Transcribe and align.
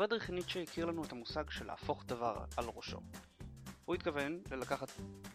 פרדריך 0.00 0.30
ניטשה 0.30 0.62
הכיר 0.62 0.86
לנו 0.86 1.04
את 1.04 1.12
המושג 1.12 1.50
של 1.50 1.66
להפוך 1.66 2.04
דבר 2.06 2.44
על 2.56 2.64
ראשו. 2.74 3.00
הוא 3.84 3.94
התכוון 3.94 4.42
ללקחת 4.50 4.90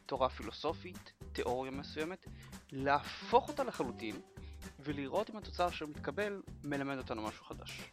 תורה 0.05 0.29
פילוסופית, 0.29 1.13
תיאוריה 1.31 1.71
מסוימת, 1.71 2.25
להפוך 2.71 3.49
אותה 3.49 3.63
לחלוטין, 3.63 4.21
ולראות 4.79 5.29
אם 5.29 5.37
התוצר 5.37 5.69
שמתקבל 5.69 6.41
מלמד 6.63 6.97
אותנו 6.97 7.21
משהו 7.21 7.45
חדש. 7.45 7.91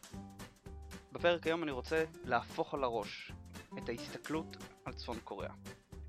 בפרק 1.11 1.47
היום 1.47 1.63
אני 1.63 1.71
רוצה 1.71 2.03
להפוך 2.23 2.73
על 2.73 2.83
הראש 2.83 3.31
את 3.77 3.89
ההסתכלות 3.89 4.57
על 4.85 4.93
צפון 4.93 5.19
קוריאה. 5.23 5.53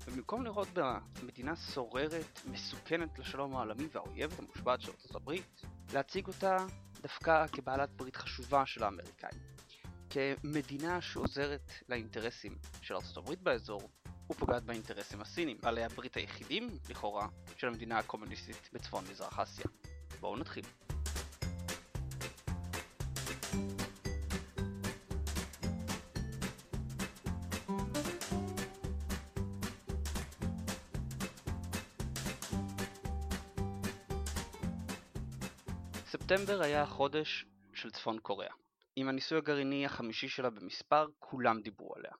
ובמקום 0.05 0.43
לראות 0.43 0.67
בה 0.67 0.99
מדינה 1.23 1.55
סוררת, 1.55 2.39
מסוכנת 2.45 3.19
לשלום 3.19 3.55
העולמי 3.55 3.87
והאויבת 3.91 4.39
המושבעת 4.39 4.81
של 4.81 4.91
ארצות 4.91 5.15
הברית, 5.15 5.61
להציג 5.93 6.27
אותה 6.27 6.57
דווקא 7.01 7.47
כבעלת 7.47 7.89
ברית 7.89 8.15
חשובה 8.15 8.65
של 8.65 8.83
האמריקאים. 8.83 9.54
כמדינה 10.15 11.01
שעוזרת 11.01 11.71
לאינטרסים 11.89 12.57
של 12.81 12.95
הברית 13.17 13.41
באזור, 13.41 13.89
ופוגעת 14.31 14.63
באינטרסים 14.63 15.21
הסינים, 15.21 15.57
בעלי 15.61 15.83
הברית 15.83 16.17
היחידים, 16.17 16.69
לכאורה, 16.89 17.27
של 17.57 17.67
המדינה 17.67 17.97
הקומוניסטית 17.97 18.69
בצפון 18.73 19.03
מזרח 19.11 19.39
אסיה. 19.39 19.65
בואו 20.19 20.37
נתחיל. 20.37 20.65
ספטמבר 36.05 36.61
היה 36.61 36.81
החודש 36.81 37.45
של 37.73 37.91
צפון 37.91 38.19
קוריאה. 38.19 38.64
עם 38.97 39.07
הניסוי 39.09 39.37
הגרעיני 39.37 39.85
החמישי 39.85 40.29
שלה 40.29 40.49
במספר, 40.49 41.07
כולם 41.19 41.61
דיברו 41.61 41.95
עליה. 41.95 42.11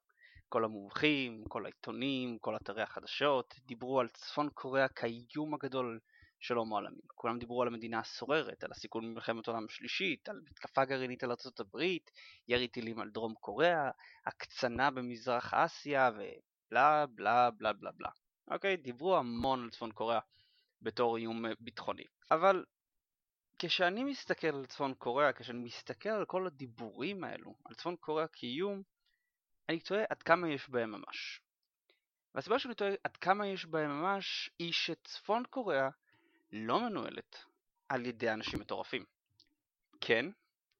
כל 0.50 0.64
המומחים, 0.64 1.44
כל 1.48 1.66
העיתונים, 1.66 2.38
כל 2.40 2.56
אתרי 2.56 2.82
החדשות, 2.82 3.56
דיברו 3.66 4.00
על 4.00 4.08
צפון 4.08 4.50
קוריאה 4.50 4.88
כאיום 4.88 5.54
הגדול 5.54 6.00
של 6.40 6.56
הומו 6.56 6.76
העולמי. 6.76 7.02
כולם 7.16 7.40
דיברו 7.40 7.62
על 7.62 7.68
המדינה 7.68 8.00
הסוררת, 8.00 8.64
על 8.64 8.72
הסיכון 8.72 9.04
במלחמת 9.04 9.48
העולם 9.48 9.66
השלישית, 9.66 10.30
על 10.30 10.42
מתקפה 10.50 10.86
גרעינית 10.86 11.24
על 11.24 11.32
ארצות 11.32 11.60
הברית, 11.60 12.12
ירי 12.48 12.68
טילים 12.68 13.00
על 13.00 13.10
דרום 13.10 13.34
קוריאה, 13.34 13.90
הקצנה 14.26 14.92
במזרח 14.92 15.54
אסיה 15.54 16.12
ובלה 16.14 17.06
בלה 17.06 17.52
בלה 17.52 17.74
בלה 17.74 17.92
בלה. 17.92 18.10
אוקיי, 18.52 18.78
דיברו 18.78 19.18
המון 19.18 19.64
על 19.64 19.70
צפון 19.70 19.92
קוריאה 19.92 20.20
בתור 20.82 21.18
איום 21.18 21.46
ביטחוני. 21.60 22.04
אבל 22.32 22.64
כשאני 23.60 24.04
מסתכל 24.04 24.48
על 24.48 24.66
צפון 24.66 24.94
קוריאה, 24.94 25.34
כשאני 25.34 25.60
מסתכל 25.60 26.10
על 26.10 26.26
כל 26.26 26.48
הדיבורים 26.48 27.24
האלו, 27.24 27.56
על 27.66 27.76
צפון 27.76 27.96
קוריאה 27.96 28.28
כאיום, 28.28 28.84
אני 29.70 29.80
תוהה 29.80 30.04
עד 30.10 30.24
כמה 30.24 30.50
יש 30.50 30.70
בהם 30.70 30.92
ממש. 30.92 31.42
והסיבה 32.36 32.60
שאני 32.60 32.76
תוהה 32.76 32.92
עד 33.04 33.18
כמה 33.18 33.48
יש 33.48 33.66
בהם 33.66 33.90
ממש, 33.90 34.50
היא 34.60 34.74
שצפון 34.74 35.44
קוריאה 35.50 35.90
לא 36.52 36.80
מנוהלת 36.80 37.46
על 37.90 38.06
ידי 38.06 38.30
אנשים 38.30 38.60
מטורפים. 38.60 39.06
כן, 40.02 40.26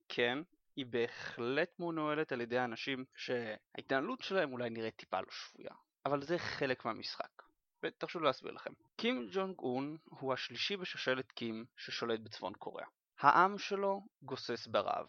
כן, 0.10 0.40
היא 0.76 0.86
בהחלט 0.86 1.80
מנוהלת 1.80 2.32
על 2.32 2.42
ידי 2.42 2.60
אנשים 2.60 3.06
שההתנהלות 3.16 4.22
שלהם 4.22 4.54
אולי 4.54 4.70
נראית 4.70 4.96
טיפה 4.96 5.20
לא 5.20 5.32
שפויה, 5.32 5.72
אבל 6.06 6.22
זה 6.22 6.38
חלק 6.38 6.86
מהמשחק. 6.86 7.45
ותרשו 7.86 8.20
להסביר 8.20 8.52
לכם. 8.52 8.74
קים 8.96 9.28
ג'ונג 9.32 9.60
און 9.60 9.98
הוא 10.06 10.34
השלישי 10.34 10.78
בשושלת 10.78 11.32
קים 11.32 11.66
ששולט 11.78 12.20
בצפון 12.20 12.54
קוריאה. 12.54 12.88
העם 13.20 13.58
שלו 13.58 14.02
גוסס 14.22 14.68
ברעב, 14.68 15.08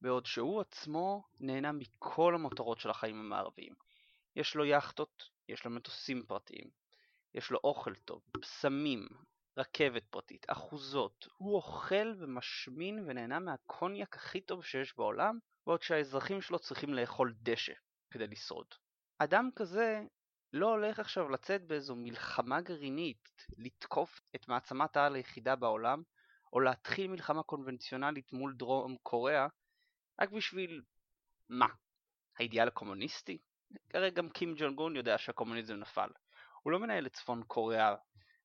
בעוד 0.00 0.26
שהוא 0.26 0.60
עצמו 0.60 1.22
נהנה 1.40 1.72
מכל 1.72 2.34
המטרות 2.34 2.78
של 2.80 2.90
החיים 2.90 3.20
המערביים. 3.20 3.74
יש 4.36 4.54
לו 4.54 4.64
יכטות, 4.64 5.30
יש 5.48 5.64
לו 5.64 5.70
מטוסים 5.70 6.22
פרטיים, 6.26 6.70
יש 7.34 7.50
לו 7.50 7.58
אוכל 7.64 7.94
טוב, 7.94 8.22
בשמים, 8.36 9.08
רכבת 9.56 10.04
פרטית, 10.10 10.46
אחוזות, 10.48 11.28
הוא 11.36 11.56
אוכל 11.56 12.14
ומשמין 12.18 13.04
ונהנה 13.06 13.38
מהקוניאק 13.38 14.16
הכי 14.16 14.40
טוב 14.40 14.64
שיש 14.64 14.96
בעולם, 14.96 15.38
בעוד 15.66 15.82
שהאזרחים 15.82 16.40
שלו 16.40 16.58
צריכים 16.58 16.94
לאכול 16.94 17.34
דשא 17.42 17.72
כדי 18.10 18.26
לשרוד. 18.26 18.66
אדם 19.18 19.50
כזה 19.56 20.02
לא 20.52 20.68
הולך 20.68 20.98
עכשיו 20.98 21.28
לצאת 21.28 21.66
באיזו 21.66 21.96
מלחמה 21.96 22.60
גרעינית, 22.60 23.46
לתקוף 23.56 24.20
את 24.34 24.48
מעצמת 24.48 24.96
העל 24.96 25.14
היחידה 25.14 25.56
בעולם, 25.56 26.02
או 26.52 26.60
להתחיל 26.60 27.10
מלחמה 27.10 27.42
קונבנציונלית 27.42 28.32
מול 28.32 28.54
דרום 28.54 28.96
קוריאה, 29.02 29.46
רק 30.20 30.30
בשביל 30.30 30.82
מה? 31.48 31.66
האידיאל 32.38 32.68
הקומוניסטי? 32.68 33.38
הרי 33.94 34.10
גם 34.10 34.28
קים 34.28 34.54
ג'ון 34.56 34.74
גון 34.74 34.96
יודע 34.96 35.18
שהקומוניזם 35.18 35.74
נפל. 35.74 36.08
הוא 36.62 36.72
לא 36.72 36.78
מנהל 36.78 37.06
את 37.06 37.12
צפון 37.12 37.42
קוריאה 37.46 37.94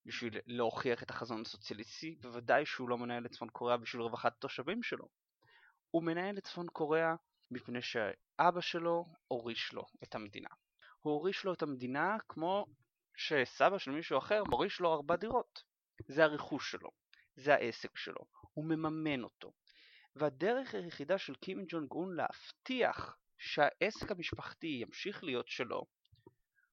בשביל 0.06 0.38
להוכיח 0.48 1.04
את 1.04 1.10
החזון 1.10 1.42
הסוציאליסטי, 1.42 2.16
בוודאי 2.22 2.66
שהוא 2.66 2.90
לא 2.90 2.98
מנהל 2.98 3.26
את 3.26 3.32
צפון 3.32 3.50
קוריאה 3.50 3.78
בשביל 3.78 4.02
רווחת 4.02 4.34
התושבים 4.38 4.84
שלו. 4.84 5.08
הוא 5.92 6.04
מנהל 6.04 6.38
את 6.38 6.44
צפון 6.44 6.68
קוריאה 6.68 7.16
מפני 7.52 7.82
שאבא 7.82 8.62
שלו 8.62 9.06
הוריש 9.28 9.74
לו 9.74 9.86
את 10.04 10.16
המדינה. 10.16 10.50
הוא 11.06 11.14
הוריש 11.14 11.44
לו 11.44 11.54
את 11.54 11.62
המדינה 11.62 12.18
כמו 12.30 12.66
שסבא 13.16 13.78
של 13.78 13.92
מישהו 13.92 14.18
אחר 14.18 14.44
מוריש 14.50 14.80
לו 14.80 14.94
ארבע 14.94 15.16
דירות. 15.16 15.64
זה 16.08 16.24
הרכוש 16.24 16.72
שלו, 16.72 16.90
זה 17.36 17.54
העסק 17.54 17.98
שלו, 17.98 18.22
הוא 18.54 18.66
מממן 18.66 19.24
אותו. 19.24 19.54
והדרך 20.16 20.76
היחידה 20.76 21.18
של 21.18 21.36
קים 21.36 21.66
ג'ונג 21.68 21.92
און 21.92 22.16
להבטיח 22.16 23.18
שהעסק 23.38 24.12
המשפחתי 24.12 24.68
ימשיך 24.68 25.24
להיות 25.24 25.48
שלו, 25.48 25.86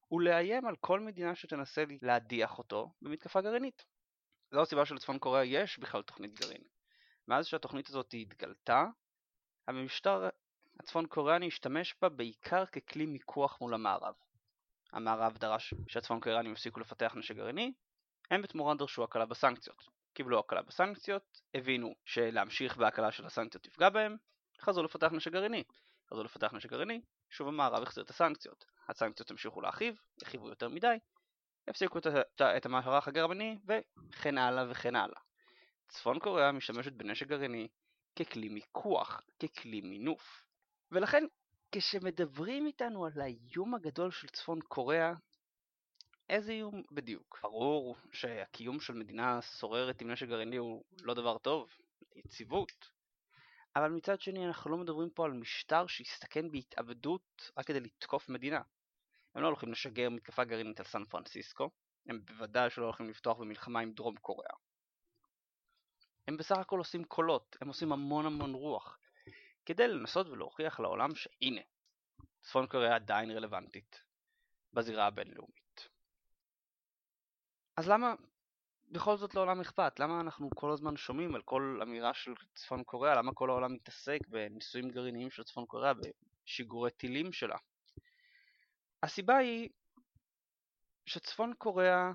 הוא 0.07 0.21
לאיים 0.21 0.65
על 0.65 0.75
כל 0.75 0.99
מדינה 0.99 1.35
שתנסה 1.35 1.83
להדיח 2.01 2.57
אותו 2.57 2.93
במתקפה 3.01 3.41
גרעינית. 3.41 3.85
זו 4.51 4.61
הסיבה 4.61 4.85
שלצפון 4.85 5.19
קוריאה 5.19 5.45
יש 5.45 5.79
בכלל 5.79 6.01
תוכנית 6.01 6.33
גרעין. 6.33 6.63
מאז 7.27 7.45
שהתוכנית 7.45 7.89
הזאת 7.89 8.13
התגלתה, 8.13 8.85
המשטר 9.67 10.29
הצפון 10.79 11.07
קוריאני 11.07 11.47
השתמש 11.47 11.95
בה 12.01 12.09
בעיקר 12.09 12.65
ככלי 12.65 13.05
מיקוח 13.05 13.61
מול 13.61 13.73
המערב. 13.73 14.15
המערב 14.93 15.37
דרש 15.37 15.73
שהצפון 15.87 16.19
קוריאנים 16.19 16.51
יפסיקו 16.51 16.79
לפתח 16.79 17.13
נשק 17.15 17.35
גרעיני, 17.35 17.73
הם 18.31 18.41
בתמורה 18.41 18.75
דרשו 18.75 19.03
הקלה 19.03 19.25
בסנקציות. 19.25 19.89
קיבלו 20.13 20.39
הקלה 20.39 20.61
בסנקציות, 20.61 21.41
הבינו 21.53 21.95
שלהמשיך 22.05 22.77
בהקלה 22.77 23.11
של 23.11 23.25
הסנקציות 23.25 23.63
תפגע 23.63 23.89
בהם, 23.89 24.17
חזרו 24.61 24.83
לפתח 24.83 25.11
נשק 25.11 25.31
גרעיני. 25.31 25.63
חזרו 26.09 26.23
לפתח 26.23 26.53
נשק 26.53 26.69
גרעיני, 26.69 27.01
שוב 27.29 27.47
המערב 27.47 27.83
החזיר 27.83 28.03
את 28.03 28.09
הסנקציות. 28.09 28.65
הסנקציות 28.89 29.31
המשיכו 29.31 29.61
להרחיב, 29.61 29.95
הרחיבו 30.21 30.49
יותר 30.49 30.69
מדי, 30.69 30.97
הפסיקו 31.67 31.97
את, 31.97 32.07
את, 32.07 32.41
את 32.41 32.65
המערך 32.65 33.07
הגרמני 33.07 33.57
וכן 33.67 34.37
הלאה 34.37 34.65
וכן 34.71 34.95
הלאה. 34.95 35.19
צפון 35.87 36.19
קוריאה 36.19 36.51
משתמשת 36.51 36.91
בנשק 36.93 37.27
גרעיני 37.27 37.67
ככלי 38.15 38.49
מיקוח, 38.49 39.21
ככלי 39.39 39.81
מינוף. 39.81 40.43
ולכן 40.91 41.23
כשמדברים 41.75 42.65
איתנו 42.65 43.05
על 43.05 43.21
האיום 43.21 43.73
הגדול 43.73 44.11
של 44.11 44.27
צפון 44.27 44.59
קוריאה, 44.61 45.13
איזה 46.29 46.51
איום 46.51 46.83
בדיוק? 46.91 47.39
ברור 47.43 47.97
שהקיום 48.11 48.79
של 48.79 48.93
מדינה 48.93 49.41
סוררת 49.41 50.01
עם 50.01 50.11
נשק 50.11 50.27
גרעיני 50.27 50.57
הוא 50.57 50.83
לא 51.01 51.13
דבר 51.13 51.37
טוב, 51.37 51.69
יציבות. 52.15 52.91
אבל 53.75 53.89
מצד 53.89 54.21
שני 54.21 54.47
אנחנו 54.47 54.71
לא 54.71 54.77
מדברים 54.77 55.09
פה 55.09 55.25
על 55.25 55.31
משטר 55.31 55.87
שיסתכן 55.87 56.51
בהתאבדות 56.51 57.51
רק 57.57 57.65
כדי 57.65 57.79
לתקוף 57.79 58.29
מדינה. 58.29 58.61
הם 59.35 59.41
לא 59.41 59.47
הולכים 59.47 59.71
לשגר 59.71 60.09
מתקפה 60.09 60.43
גרעינית 60.43 60.79
על 60.79 60.85
סן 60.85 61.05
פרנסיסקו, 61.05 61.69
הם 62.07 62.25
בוודאי 62.25 62.69
שלא 62.69 62.85
הולכים 62.85 63.09
לפתוח 63.09 63.37
במלחמה 63.37 63.79
עם 63.79 63.91
דרום 63.93 64.15
קוריאה. 64.15 64.55
הם 66.27 66.37
בסך 66.37 66.57
הכל 66.57 66.77
עושים 66.77 67.03
קולות, 67.03 67.57
הם 67.61 67.67
עושים 67.67 67.91
המון 67.91 68.25
המון 68.25 68.53
רוח, 68.53 68.97
כדי 69.65 69.87
לנסות 69.87 70.27
ולהוכיח 70.27 70.79
לעולם 70.79 71.15
שהנה, 71.15 71.61
צפון 72.41 72.67
קוריאה 72.67 72.95
עדיין 72.95 73.31
רלוונטית 73.31 74.01
בזירה 74.73 75.07
הבינלאומית. 75.07 75.89
אז 77.77 77.89
למה 77.89 78.13
בכל 78.91 79.17
זאת 79.17 79.35
לעולם 79.35 79.61
אכפת? 79.61 79.99
למה 79.99 80.21
אנחנו 80.21 80.49
כל 80.55 80.71
הזמן 80.71 80.97
שומעים 80.97 81.35
על 81.35 81.41
כל 81.41 81.79
אמירה 81.81 82.13
של 82.13 82.33
צפון 82.53 82.83
קוריאה? 82.83 83.15
למה 83.15 83.33
כל 83.33 83.49
העולם 83.49 83.73
מתעסק 83.73 84.19
בניסויים 84.27 84.89
גרעיניים 84.89 85.31
של 85.31 85.43
צפון 85.43 85.65
קוריאה, 85.65 85.93
בשיגורי 85.93 86.91
טילים 86.91 87.33
שלה? 87.33 87.57
הסיבה 89.03 89.37
היא 89.37 89.69
שצפון 91.05 91.53
קוריאה, 91.57 92.11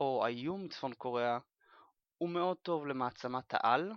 או 0.00 0.24
האיום 0.24 0.64
מצפון 0.64 0.94
קוריאה, 0.94 1.38
הוא 2.18 2.28
מאוד 2.28 2.56
טוב 2.56 2.86
למעצמת 2.86 3.54
העל 3.54 3.92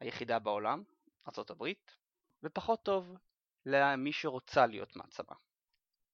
היחידה 0.00 0.38
בעולם, 0.38 0.82
ארה"ב, 1.28 1.64
ופחות 2.44 2.82
טוב 2.82 3.16
למי 3.66 4.12
שרוצה 4.12 4.66
להיות 4.66 4.96
מעצמה, 4.96 5.36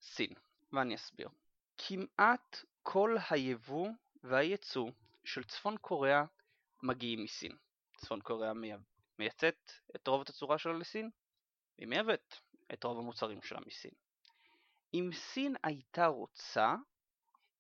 סין, 0.01 0.31
ואני 0.73 0.95
אסביר. 0.95 1.29
כמעט 1.79 2.65
כל 2.83 3.17
היבוא 3.31 3.89
והייצוא 4.25 4.91
של 5.25 5.45
צפון 5.45 5.77
קוריאה 5.77 6.25
מגיעים 6.83 7.25
מסין. 7.25 7.57
צפון 7.97 8.21
קוריאה 8.21 8.53
מייצאת 9.19 9.73
את 9.97 10.07
רוב 10.07 10.21
התצורה 10.21 10.59
שלה 10.59 10.73
לסין, 10.73 11.11
היא 11.79 11.87
מייבאת 11.87 12.35
את 12.73 12.85
רוב 12.85 12.99
המוצרים 12.99 13.43
שלה 13.43 13.61
מסין. 13.67 13.91
אם 14.95 15.11
סין 15.13 15.57
הייתה 15.63 16.07
רוצה, 16.07 16.75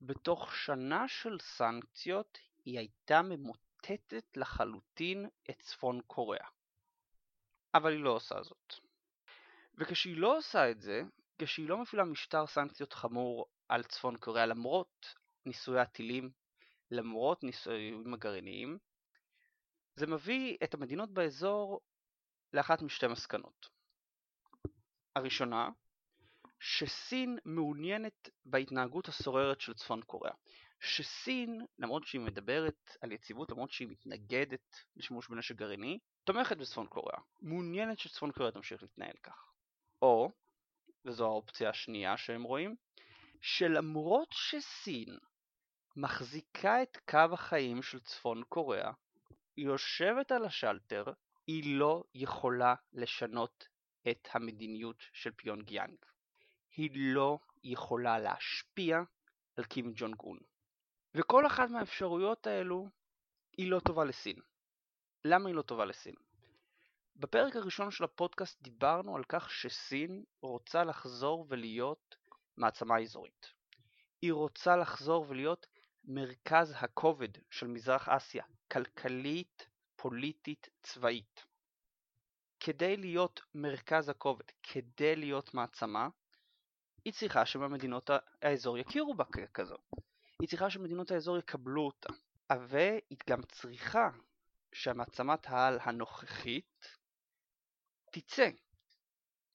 בתוך 0.00 0.56
שנה 0.56 1.08
של 1.08 1.38
סנקציות 1.40 2.38
היא 2.64 2.78
הייתה 2.78 3.22
ממוטטת 3.22 4.36
לחלוטין 4.36 5.28
את 5.50 5.58
צפון 5.58 6.00
קוריאה. 6.06 6.48
אבל 7.74 7.92
היא 7.92 8.04
לא 8.04 8.10
עושה 8.10 8.42
זאת. 8.42 8.74
וכשהיא 9.78 10.16
לא 10.16 10.38
עושה 10.38 10.70
את 10.70 10.80
זה, 10.80 11.02
כשהיא 11.38 11.68
לא 11.68 11.78
מפעילה 11.78 12.04
משטר 12.04 12.46
סנקציות 12.46 12.92
חמור 12.92 13.46
על 13.68 13.82
צפון 13.82 14.16
קוריאה 14.16 14.46
למרות 14.46 15.14
ניסויי 15.46 15.80
הטילים, 15.80 16.30
למרות 16.90 17.42
ניסויים 17.42 18.14
הגרעיניים, 18.14 18.78
זה 19.96 20.06
מביא 20.06 20.56
את 20.64 20.74
המדינות 20.74 21.10
באזור 21.10 21.80
לאחת 22.52 22.82
משתי 22.82 23.06
מסקנות. 23.06 23.68
הראשונה, 25.16 25.68
שסין 26.60 27.38
מעוניינת 27.44 28.28
בהתנהגות 28.44 29.08
הסוררת 29.08 29.60
של 29.60 29.74
צפון 29.74 30.02
קוריאה. 30.02 30.34
שסין, 30.80 31.66
למרות 31.78 32.04
שהיא 32.06 32.20
מדברת 32.20 32.96
על 33.00 33.12
יציבות, 33.12 33.50
למרות 33.50 33.70
שהיא 33.70 33.88
מתנגדת 33.88 34.76
לשימוש 34.96 35.28
בנשק 35.28 35.54
גרעיני, 35.54 35.98
תומכת 36.24 36.56
בצפון 36.56 36.86
קוריאה, 36.86 37.18
מעוניינת 37.40 37.98
שצפון 37.98 38.32
קוריאה 38.32 38.52
תמשיך 38.52 38.82
להתנהל 38.82 39.16
כך. 39.22 39.52
או, 40.02 40.30
וזו 41.04 41.24
האופציה 41.24 41.70
השנייה 41.70 42.16
שהם 42.16 42.42
רואים, 42.42 42.76
שלמרות 43.40 44.28
שסין 44.32 45.18
מחזיקה 45.96 46.82
את 46.82 46.96
קו 47.10 47.32
החיים 47.32 47.82
של 47.82 48.00
צפון 48.00 48.42
קוריאה, 48.48 48.92
היא 49.56 49.66
יושבת 49.66 50.32
על 50.32 50.44
השלטר, 50.44 51.04
היא 51.46 51.78
לא 51.78 52.02
יכולה 52.14 52.74
לשנות 52.92 53.68
את 54.10 54.28
המדיניות 54.34 54.96
של 55.12 55.30
פיונג 55.30 55.70
יאנג. 55.70 55.96
היא 56.76 56.90
לא 56.94 57.38
יכולה 57.64 58.18
להשפיע 58.18 58.98
על 59.56 59.64
קים 59.64 59.92
ג'ונג 59.94 60.20
און. 60.20 60.38
וכל 61.14 61.46
אחת 61.46 61.70
מהאפשרויות 61.70 62.46
האלו 62.46 62.88
היא 63.56 63.70
לא 63.70 63.80
טובה 63.80 64.04
לסין. 64.04 64.36
למה 65.24 65.48
היא 65.48 65.54
לא 65.54 65.62
טובה 65.62 65.84
לסין? 65.84 66.14
בפרק 67.16 67.56
הראשון 67.56 67.90
של 67.90 68.04
הפודקאסט 68.04 68.62
דיברנו 68.62 69.16
על 69.16 69.24
כך 69.28 69.50
שסין 69.50 70.24
רוצה 70.42 70.84
לחזור 70.84 71.46
ולהיות 71.48 72.16
מעצמה 72.56 73.00
אזורית. 73.00 73.52
היא 74.22 74.32
רוצה 74.32 74.76
לחזור 74.76 75.26
ולהיות 75.28 75.66
מרכז 76.04 76.74
הכובד 76.76 77.28
של 77.50 77.66
מזרח 77.66 78.08
אסיה, 78.08 78.44
כלכלית, 78.72 79.68
פוליטית, 79.96 80.68
צבאית. 80.82 81.44
כדי 82.60 82.96
להיות 82.96 83.40
מרכז 83.54 84.08
הכובד, 84.08 84.44
כדי 84.62 85.16
להיות 85.16 85.54
מעצמה, 85.54 86.08
היא 87.04 87.12
צריכה 87.12 87.46
שמדינות 87.46 88.10
האזור 88.42 88.78
יכירו 88.78 89.14
בה 89.14 89.24
ככזו. 89.24 89.76
היא 90.40 90.48
צריכה 90.48 90.70
שמדינות 90.70 91.10
האזור 91.10 91.38
יקבלו 91.38 91.82
אותה. 91.82 92.12
והיא 92.68 93.18
גם 93.30 93.42
צריכה 93.42 94.10
שהמעצמת 94.72 95.46
העל 95.46 95.78
הנוכחית 95.82 96.86
תצא 98.12 98.48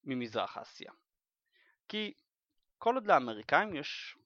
ממזרח 0.04 0.58
אסיה. 0.58 0.92
כי 1.88 2.14
כל 2.78 2.96
עוד 2.96 3.08
לאמריקאים 3.08 3.76
יש 3.76 4.18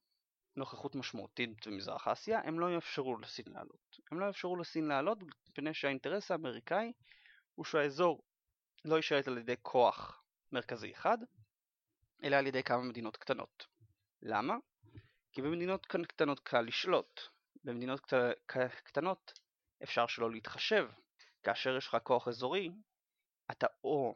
נוכחות 0.56 0.96
משמעותית 0.96 1.68
במזרח 1.68 2.08
אסיה, 2.08 2.42
הם 2.44 2.60
לא 2.60 2.76
יאפשרו 2.76 3.18
לסין 3.18 3.46
לעלות. 3.48 4.00
הם 4.12 4.20
לא 4.20 4.26
יאפשרו 4.26 4.56
לסין 4.56 4.88
לעלות 4.88 5.18
מפני 5.50 5.74
שהאינטרס 5.74 6.32
האמריקאי 6.32 6.92
הוא 7.56 7.66
שהאזור 7.66 8.24
לא 8.86 8.96
יישלט 8.96 9.28
על 9.28 9.38
ידי 9.38 9.56
כוח 9.62 10.24
מרכזי 10.52 10.92
אחד, 10.92 11.18
אלא 12.24 12.36
על 12.36 12.48
ידי 12.48 12.64
כמה 12.64 12.84
מדינות 12.84 13.18
קטנות. 13.18 13.68
למה? 14.22 14.56
כי 15.32 15.42
במדינות 15.42 15.86
קטנות 15.86 16.40
קל 16.40 16.62
לשלוט. 16.62 17.22
במדינות 17.64 18.14
קטנות 18.84 19.40
אפשר 19.84 20.08
שלא 20.08 20.32
להתחשב. 20.32 20.90
כאשר 21.44 21.78
יש 21.78 21.88
לך 21.88 21.98
כוח 22.04 22.28
אזורי, 22.28 22.72
אתה 23.52 23.68
או 23.84 24.16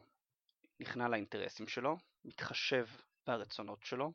נכנע 0.80 1.08
לאינטרסים 1.08 1.68
שלו, 1.68 1.96
מתחשב 2.24 2.86
ברצונות 3.26 3.82
שלו, 3.82 4.12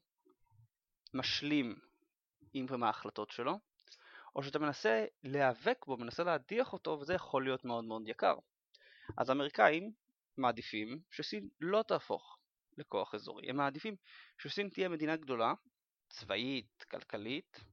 משלים 1.14 1.80
עם 2.54 2.84
ההחלטות 2.84 3.32
שלו, 3.32 3.60
או 4.36 4.44
שאתה 4.44 4.60
מנסה 4.60 5.06
להיאבק 5.24 5.86
בו, 5.86 5.98
מנסה 5.98 6.24
להדיח 6.24 6.74
אותו, 6.74 6.98
וזה 7.02 7.14
יכול 7.14 7.44
להיות 7.44 7.66
מאוד 7.66 7.84
מאוד 7.84 8.02
יקר. 8.06 8.36
אז 9.18 9.30
האמריקאים 9.30 9.94
מעדיפים 10.38 11.02
שסין 11.12 11.50
לא 11.62 11.84
תהפוך 11.88 12.38
לכוח 12.78 13.16
אזורי, 13.16 13.50
הם 13.50 13.58
מעדיפים 13.58 13.96
שסין 14.38 14.70
תהיה 14.70 14.90
מדינה 14.90 15.16
גדולה, 15.16 15.54
צבאית, 16.10 16.86
כלכלית, 16.92 17.64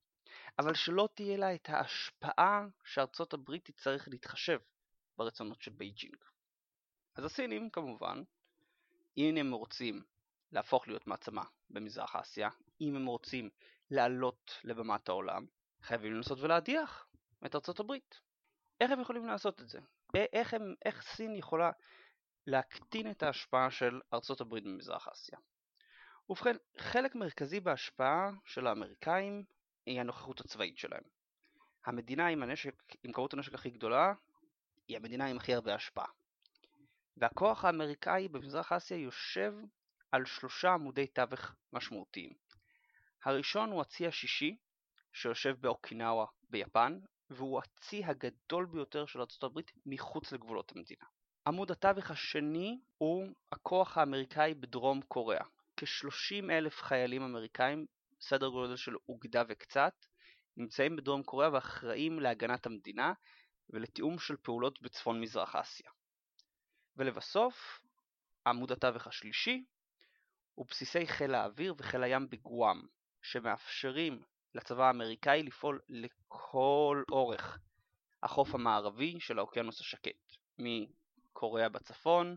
אבל 0.59 0.75
שלא 0.75 1.09
תהיה 1.15 1.37
לה 1.37 1.55
את 1.55 1.69
ההשפעה 1.69 2.67
שארצות 2.85 3.33
הברית 3.35 3.65
תצטרך 3.65 4.09
להתחשב 4.09 4.59
ברצונות 5.19 5.63
של 5.63 5.73
בייג'ינג. 5.73 6.17
אז 7.15 7.25
הסינים 7.25 7.71
כמובן, 7.71 8.23
אם 9.17 9.37
הם 9.37 9.53
רוצים 9.53 10.03
להפוך 10.53 10.89
להיות 10.89 11.07
מעצמה 11.07 11.45
במזרח 11.71 12.17
אסיה, 12.17 12.49
אם 12.81 12.97
הם 12.97 13.07
רוצים 13.07 13.51
לעלות 13.91 14.61
לבמת 14.65 15.09
העולם, 15.09 15.47
חייבים 15.83 16.15
לנסות 16.15 16.39
ולהדיח 16.41 17.07
את 17.47 17.55
ארצות 17.55 17.81
הברית. 17.81 18.21
איך 18.81 18.91
הם 18.91 19.01
יכולים 19.01 19.27
לעשות 19.27 19.63
את 19.63 19.69
זה? 19.69 19.79
איך, 20.33 20.55
הם, 20.55 20.75
איך 20.85 21.03
סין 21.03 21.35
יכולה 21.37 21.71
להקטין 22.47 23.11
את 23.11 23.23
ההשפעה 23.23 23.71
של 23.71 24.01
ארצות 24.13 24.41
הברית 24.41 24.65
במזרח 24.65 25.09
אסיה? 25.09 25.39
ובכן, 26.29 26.57
חלק 26.79 27.15
מרכזי 27.15 27.61
בהשפעה 27.61 28.31
של 28.45 28.67
האמריקאים 28.67 29.45
היא 29.87 30.01
הנוכחות 30.01 30.41
הצבאית 30.41 30.79
שלהם. 30.79 31.03
המדינה 31.85 32.27
עם, 32.27 32.43
הנשק, 32.43 32.75
עם 33.03 33.13
כמות 33.13 33.35
הנשק 33.35 33.55
הכי 33.55 33.71
גדולה 33.71 34.13
היא 34.89 34.97
המדינה 34.97 35.27
עם 35.27 35.37
הכי 35.37 35.55
הרבה 35.55 35.75
השפעה. 35.75 36.07
והכוח 37.17 37.65
האמריקאי 37.65 38.29
במזרח 38.29 38.73
אסיה 38.73 38.97
יושב 38.97 39.55
על 40.13 40.25
שלושה 40.25 40.73
עמודי 40.73 41.07
תווך 41.07 41.55
משמעותיים. 41.73 42.33
הראשון 43.25 43.71
הוא 43.71 43.81
הצי 43.81 44.07
השישי, 44.07 44.57
שיושב 45.13 45.57
באוקינאווה 45.61 46.27
ביפן, 46.51 47.01
והוא 47.31 47.61
הצי 47.61 48.05
הגדול 48.05 48.67
ביותר 48.67 49.07
של 49.07 49.21
ארה"ב 49.21 49.61
מחוץ 49.87 50.33
לגבולות 50.33 50.73
המדינה. 50.77 51.05
עמוד 51.47 51.71
התווך 51.71 52.11
השני 52.11 52.81
הוא 52.99 53.29
הכוח 53.53 53.99
האמריקאי 53.99 54.55
בדרום 54.55 55.03
קוריאה. 55.03 55.45
כ-30 55.77 56.51
אלף 56.51 56.83
חיילים 56.83 57.23
אמריקאים, 57.23 57.87
סדר 58.21 58.49
גודל 58.49 58.77
של 58.77 58.97
אוגדה 59.09 59.43
וקצת, 59.49 59.95
נמצאים 60.57 60.97
בדרום 60.97 61.23
קוריאה 61.23 61.53
ואחראים 61.53 62.21
להגנת 62.21 62.67
המדינה 62.67 63.13
ולתיאום 63.71 64.19
של 64.19 64.37
פעולות 64.37 64.83
בצפון 64.83 65.21
מזרח 65.21 65.57
אסיה. 65.57 65.91
ולבסוף, 66.97 67.81
עמוד 68.47 68.73
התווך 68.73 69.07
השלישי 69.07 69.65
הוא 70.55 70.67
בסיסי 70.69 71.07
חיל 71.07 71.35
האוויר 71.35 71.75
וחיל 71.79 72.03
הים 72.03 72.29
בגואם, 72.31 72.83
שמאפשרים 73.23 74.23
לצבא 74.55 74.87
האמריקאי 74.87 75.43
לפעול 75.43 75.81
לכל 75.89 77.03
אורך 77.11 77.59
החוף 78.23 78.55
המערבי 78.55 79.21
של 79.21 79.39
האוקיינוס 79.39 79.81
השקט, 79.81 80.37
מקוריאה 80.59 81.69
בצפון 81.69 82.37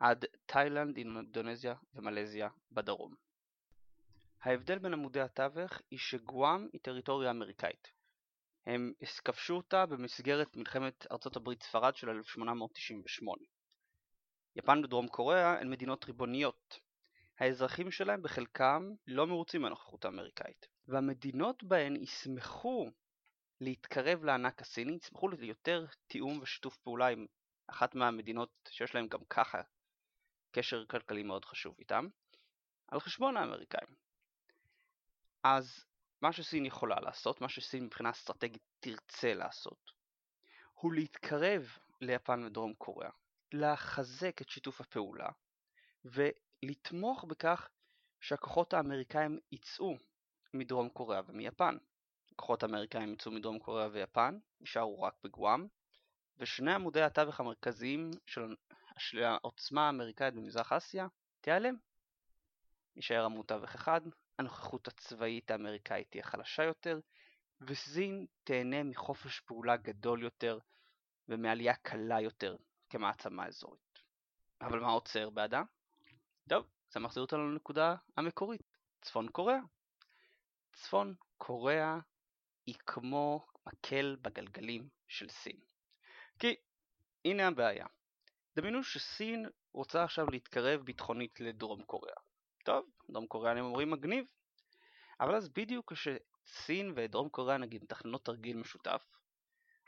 עד 0.00 0.24
תאילנד, 0.46 0.96
אינדונזיה 0.96 1.74
ומלזיה 1.94 2.48
בדרום. 2.72 3.14
ההבדל 4.42 4.78
בין 4.78 4.92
עמודי 4.92 5.20
התווך 5.20 5.80
היא 5.90 5.98
שגואם 5.98 6.68
היא 6.72 6.80
טריטוריה 6.80 7.30
אמריקאית. 7.30 7.92
הם 8.66 8.92
כבשו 9.24 9.54
אותה 9.54 9.86
במסגרת 9.86 10.56
מלחמת 10.56 11.06
ארצות 11.12 11.36
הברית 11.36 11.62
ספרד 11.62 11.96
של 11.96 12.10
1898. 12.10 13.42
יפן 14.56 14.84
ודרום 14.84 15.08
קוריאה 15.08 15.60
הן 15.60 15.70
מדינות 15.70 16.04
ריבוניות. 16.04 16.80
האזרחים 17.38 17.90
שלהם 17.90 18.22
בחלקם 18.22 18.90
לא 19.06 19.26
מרוצים 19.26 19.62
מהנוכחות 19.62 20.04
האמריקאית, 20.04 20.66
והמדינות 20.88 21.64
בהן 21.64 21.96
ישמחו 21.96 22.90
להתקרב 23.60 24.24
לענק 24.24 24.62
הסיני, 24.62 24.98
ישמחו 25.02 25.28
ליותר 25.28 25.86
תיאום 26.06 26.38
ושיתוף 26.42 26.76
פעולה 26.76 27.06
עם 27.06 27.26
אחת 27.66 27.94
מהמדינות 27.94 28.50
שיש 28.68 28.94
להם 28.94 29.08
גם 29.08 29.24
ככה 29.30 29.60
קשר 30.58 30.84
כלכלי 30.84 31.22
מאוד 31.22 31.44
חשוב 31.44 31.74
איתם, 31.78 32.08
על 32.88 33.00
חשבון 33.00 33.36
האמריקאים. 33.36 33.94
אז 35.42 35.84
מה 36.22 36.32
שסין 36.32 36.66
יכולה 36.66 37.00
לעשות, 37.00 37.40
מה 37.40 37.48
שסין 37.48 37.84
מבחינה 37.84 38.10
אסטרטגית 38.10 38.62
תרצה 38.80 39.34
לעשות, 39.34 39.92
הוא 40.74 40.92
להתקרב 40.92 41.68
ליפן 42.00 42.44
ודרום 42.44 42.74
קוריאה, 42.74 43.10
לחזק 43.52 44.42
את 44.42 44.48
שיתוף 44.48 44.80
הפעולה 44.80 45.28
ולתמוך 46.04 47.24
בכך 47.24 47.68
שהכוחות 48.20 48.74
האמריקאים 48.74 49.38
יצאו 49.52 49.96
מדרום 50.54 50.88
קוריאה 50.88 51.20
ומיפן. 51.26 51.76
הכוחות 52.32 52.62
האמריקאים 52.62 53.12
יצאו 53.12 53.30
מדרום 53.32 53.58
קוריאה 53.58 53.88
ויפן, 53.92 54.38
נשארו 54.60 55.02
רק 55.02 55.14
בגואם, 55.24 55.66
ושני 56.38 56.74
עמודי 56.74 57.02
התווך 57.02 57.40
המרכזיים 57.40 58.10
של 58.26 58.54
העוצמה 59.24 59.86
האמריקאית 59.86 60.34
במזרח 60.34 60.72
אסיה 60.72 61.06
תיעלם. 61.40 61.74
יישאר 62.96 63.24
המותווך 63.24 63.74
אחד, 63.74 64.00
הנוכחות 64.38 64.88
הצבאית 64.88 65.50
האמריקאית 65.50 66.10
תהיה 66.10 66.22
חלשה 66.22 66.64
יותר, 66.64 67.00
וסין 67.60 68.26
תהנה 68.44 68.82
מחופש 68.82 69.40
פעולה 69.40 69.76
גדול 69.76 70.22
יותר 70.22 70.58
ומעלייה 71.28 71.74
קלה 71.74 72.20
יותר 72.20 72.56
כמעצמה 72.90 73.46
אזורית. 73.46 73.98
אבל 74.60 74.80
מה 74.80 74.90
עוצר 74.90 75.30
בעדה? 75.30 75.62
טוב, 76.48 76.66
זה 76.90 77.00
מחזיר 77.00 77.22
אותנו 77.22 77.52
לנקודה 77.52 77.94
המקורית, 78.16 78.62
צפון 79.02 79.28
קוריאה. 79.28 79.60
צפון 80.72 81.14
קוריאה 81.36 81.98
היא 82.66 82.74
כמו 82.86 83.46
מקל 83.66 84.16
בגלגלים 84.22 84.88
של 85.08 85.28
סין. 85.28 85.60
כי 86.38 86.56
הנה 87.24 87.48
הבעיה. 87.48 87.86
דמיינו 88.58 88.84
שסין 88.84 89.46
רוצה 89.74 90.04
עכשיו 90.04 90.26
להתקרב 90.30 90.80
ביטחונית 90.80 91.40
לדרום 91.40 91.82
קוריאה. 91.82 92.16
טוב, 92.64 92.86
דרום 93.10 93.26
קוריאנים 93.26 93.64
אומרים 93.64 93.90
מגניב. 93.90 94.24
אבל 95.20 95.34
אז 95.34 95.48
בדיוק 95.48 95.92
כשסין 95.92 96.92
ודרום 96.96 97.28
קוריאה 97.28 97.58
נגיד 97.58 97.82
מתכננות 97.84 98.24
תרגיל 98.24 98.56
משותף, 98.56 99.04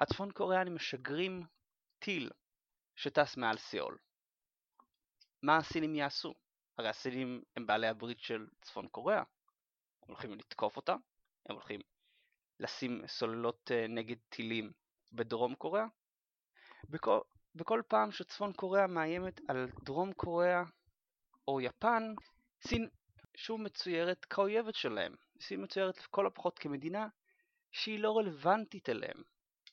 הצפון 0.01 0.33
קוריאנים 0.33 0.75
משגרים 0.75 1.43
טיל 1.99 2.31
שטס 2.97 3.37
מעל 3.37 3.59
סיאול. 3.59 3.99
מה 5.43 5.57
הסינים 5.57 5.95
יעשו? 5.95 6.35
הרי 6.79 6.89
הסינים 6.89 7.43
הם 7.57 7.67
בעלי 7.67 7.87
הברית 7.87 8.21
של 8.21 8.47
צפון 8.63 8.89
קוריאה. 8.89 9.23
הם 10.03 10.09
הולכים 10.09 10.35
לתקוף 10.35 10.77
אותה, 10.77 10.93
הם 11.47 11.55
הולכים 11.55 11.81
לשים 12.61 13.07
סוללות 13.07 13.71
אה, 13.71 13.87
נגד 13.89 14.17
טילים 14.29 14.73
בדרום 15.13 15.55
קוריאה. 15.55 15.87
בכל, 16.89 17.21
בכל 17.55 17.83
פעם 17.89 18.13
שצפון 18.13 18.53
קוריאה 18.53 18.87
מאיימת 18.87 19.41
על 19.49 19.69
דרום 19.85 20.13
קוריאה 20.13 20.63
או 21.49 21.61
יפן, 21.61 22.15
סין 22.63 22.89
שוב 23.37 23.61
מצוירת 23.61 24.25
כאויבת 24.25 24.75
שלהם. 24.75 25.15
סין 25.41 25.63
מצוירת 25.63 25.99
לכל 25.99 26.27
הפחות 26.27 26.59
כמדינה 26.59 27.09
שהיא 27.73 27.99
לא 27.99 28.19
רלוונטית 28.19 28.89
אליהם. 28.89 29.23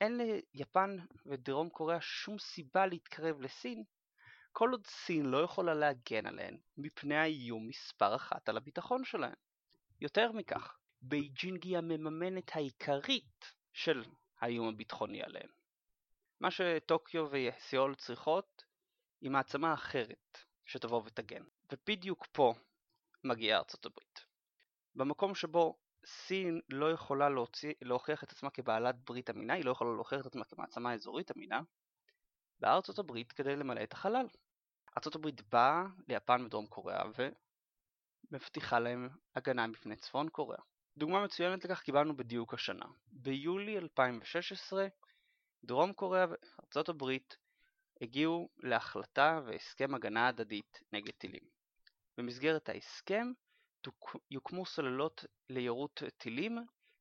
אין 0.01 0.21
ליפן 0.53 0.97
ודרום 1.25 1.69
קוריאה 1.69 2.01
שום 2.01 2.39
סיבה 2.39 2.85
להתקרב 2.85 3.41
לסין, 3.41 3.83
כל 4.51 4.71
עוד 4.71 4.87
סין 4.87 5.25
לא 5.25 5.37
יכולה 5.37 5.73
להגן 5.73 6.25
עליהן 6.25 6.57
מפני 6.77 7.15
האיום 7.15 7.67
מספר 7.67 8.15
אחת 8.15 8.49
על 8.49 8.57
הביטחון 8.57 9.03
שלהן. 9.03 9.35
יותר 10.01 10.31
מכך, 10.31 10.77
בייג'ינג 11.01 11.63
היא 11.63 11.77
המממנת 11.77 12.55
העיקרית 12.55 13.53
של 13.73 14.03
האיום 14.39 14.67
הביטחוני 14.67 15.23
עליהן. 15.23 15.49
מה 16.39 16.51
שטוקיו 16.51 17.27
וסיול 17.31 17.95
צריכות 17.95 18.63
היא 19.21 19.31
מעצמה 19.31 19.73
אחרת 19.73 20.37
שתבוא 20.65 21.01
ותגן. 21.05 21.43
ובדיוק 21.71 22.25
פה 22.31 22.53
מגיעה 23.23 23.57
ארצות 23.57 23.85
הברית. 23.85 24.25
במקום 24.95 25.35
שבו 25.35 25.77
סין 26.05 26.61
לא 26.69 26.91
יכולה 26.91 27.29
להוציא, 27.29 27.73
להוכיח 27.81 28.23
את 28.23 28.31
עצמה 28.31 28.49
כבעלת 28.49 28.95
ברית 28.95 29.29
אמינה, 29.29 29.53
היא 29.53 29.65
לא 29.65 29.71
יכולה 29.71 29.91
להוכיח 29.93 30.21
את 30.21 30.25
עצמה 30.25 30.45
כמעצמה 30.45 30.93
אזורית 30.93 31.31
אמינה, 31.31 31.61
באה 32.59 32.73
ארצות 32.73 32.99
הברית 32.99 33.31
כדי 33.31 33.55
למלא 33.55 33.83
את 33.83 33.93
החלל. 33.93 34.27
ארצות 34.97 35.15
הברית 35.15 35.41
באה 35.41 35.85
ליפן 36.07 36.41
ודרום 36.45 36.67
קוריאה 36.67 37.03
ומבטיחה 38.31 38.79
להם 38.79 39.09
הגנה 39.35 39.67
מפני 39.67 39.95
צפון 39.95 40.29
קוריאה. 40.29 40.61
דוגמה 40.97 41.23
מצוינת 41.23 41.65
לכך 41.65 41.81
קיבלנו 41.81 42.17
בדיוק 42.17 42.53
השנה. 42.53 42.85
ביולי 43.11 43.77
2016 43.77 44.87
דרום 45.67 45.93
קוריאה 45.93 46.25
וארצות 46.29 46.89
הברית 46.89 47.37
הגיעו 48.01 48.49
להחלטה 48.57 49.39
והסכם 49.45 49.95
הגנה 49.95 50.27
הדדית 50.27 50.79
נגד 50.93 51.11
טילים. 51.11 51.43
במסגרת 52.17 52.69
ההסכם 52.69 53.31
יוקמו 54.31 54.65
סוללות 54.65 55.25
ליירוט 55.49 56.03
טילים 56.17 56.57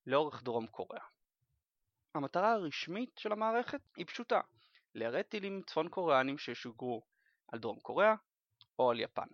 לאורך 0.06 0.42
דרום 0.42 0.66
קוריאה. 0.66 1.04
המטרה 2.14 2.52
הרשמית 2.52 3.18
של 3.18 3.32
המערכת 3.32 3.80
היא 3.96 4.06
פשוטה, 4.06 4.40
ליירט 4.94 5.28
טילים 5.28 5.62
צפון 5.66 5.88
קוריאנים 5.88 6.38
שישוגרו 6.38 7.02
על 7.48 7.58
דרום 7.58 7.80
קוריאה 7.80 8.14
או 8.78 8.90
על 8.90 9.00
יפן. 9.00 9.28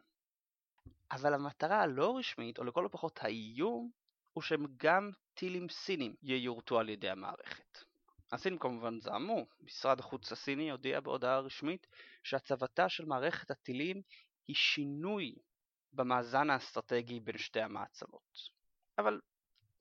אבל 1.11 1.35
המטרה 1.35 1.83
הלא 1.83 2.17
רשמית, 2.19 2.59
או 2.59 2.65
לכל 2.65 2.87
הפחות 2.87 3.19
האיום, 3.23 3.91
הוא 4.33 4.43
שהם 4.43 4.67
גם 4.77 5.11
טילים 5.35 5.69
סינים 5.69 6.15
ייורטו 6.23 6.79
על 6.79 6.89
ידי 6.89 7.11
המערכת. 7.11 7.92
הסינים 8.33 8.59
כמובן 8.59 9.01
זעמו, 9.01 9.47
משרד 9.61 10.01
החוץ 10.01 10.33
הסיני 10.33 10.71
הודיע 10.71 11.01
בהודעה 11.01 11.39
רשמית 11.39 11.87
שהצבתה 12.23 12.89
של 12.89 13.05
מערכת 13.05 13.51
הטילים 13.51 14.03
היא 14.49 14.57
שינוי 14.57 15.35
במאזן 15.93 16.51
האסטרטגי 16.51 17.21
בין 17.21 17.39
שתי 17.39 17.61
המעצמות. 17.61 18.39
אבל 18.99 19.21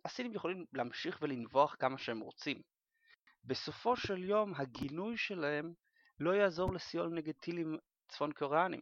הסינים 0.05 0.33
יכולים 0.33 0.65
להמשיך 0.73 1.19
ולנבוח 1.21 1.75
כמה 1.79 1.97
שהם 1.97 2.19
רוצים. 2.19 2.61
בסופו 3.43 3.95
של 3.95 4.23
יום 4.23 4.53
הגינוי 4.55 5.17
שלהם 5.17 5.73
לא 6.19 6.31
יעזור 6.31 6.73
לסיול 6.73 7.09
נגד 7.13 7.33
טילים 7.33 7.77
צפון 8.07 8.31
קוריאנים. 8.31 8.81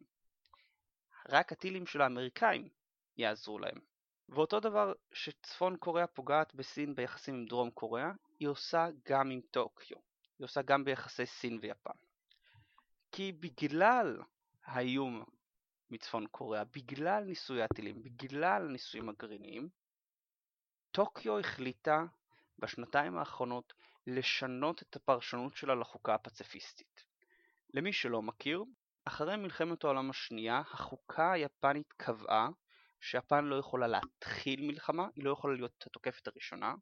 רק 1.29 1.51
הטילים 1.51 1.85
של 1.85 2.01
האמריקאים 2.01 2.69
יעזרו 3.17 3.59
להם. 3.59 3.88
ואותו 4.31 4.59
דבר 4.59 4.93
שצפון 5.13 5.77
קוריאה 5.77 6.07
פוגעת 6.07 6.55
בסין 6.55 6.95
ביחסים 6.95 7.35
עם 7.35 7.45
דרום 7.45 7.71
קוריאה, 7.71 8.11
היא 8.39 8.47
עושה 8.47 8.87
גם 9.09 9.29
עם 9.29 9.41
טוקיו. 9.51 9.97
היא 10.39 10.45
עושה 10.45 10.61
גם 10.61 10.83
ביחסי 10.83 11.25
סין 11.25 11.59
ויפן. 11.61 11.91
כי 13.11 13.31
בגלל 13.31 14.21
האיום 14.65 15.23
מצפון 15.91 16.27
קוריאה, 16.27 16.63
בגלל 16.63 17.23
ניסוי 17.23 17.61
הטילים, 17.61 18.03
בגלל 18.03 18.65
הניסויים 18.65 19.09
הגרעיניים, 19.09 19.69
טוקיו 20.91 21.39
החליטה 21.39 22.03
בשנתיים 22.59 23.17
האחרונות 23.17 23.73
לשנות 24.07 24.81
את 24.81 24.95
הפרשנות 24.95 25.55
שלה 25.55 25.75
לחוקה 25.75 26.13
הפציפיסטית. 26.13 27.05
למי 27.73 27.93
שלא 27.93 28.21
מכיר, 28.21 28.63
אחרי 29.05 29.35
מלחמת 29.35 29.83
העולם 29.83 30.09
השנייה, 30.09 30.59
החוקה 30.59 31.31
היפנית 31.31 31.93
קבעה 31.93 32.49
שיפן 32.99 33.45
לא 33.45 33.55
יכולה 33.55 33.87
להתחיל 33.87 34.67
מלחמה, 34.67 35.07
היא 35.15 35.23
לא 35.23 35.31
יכולה 35.31 35.55
להיות 35.55 35.83
התוקפת 35.87 36.27
הראשונה, 36.27 36.75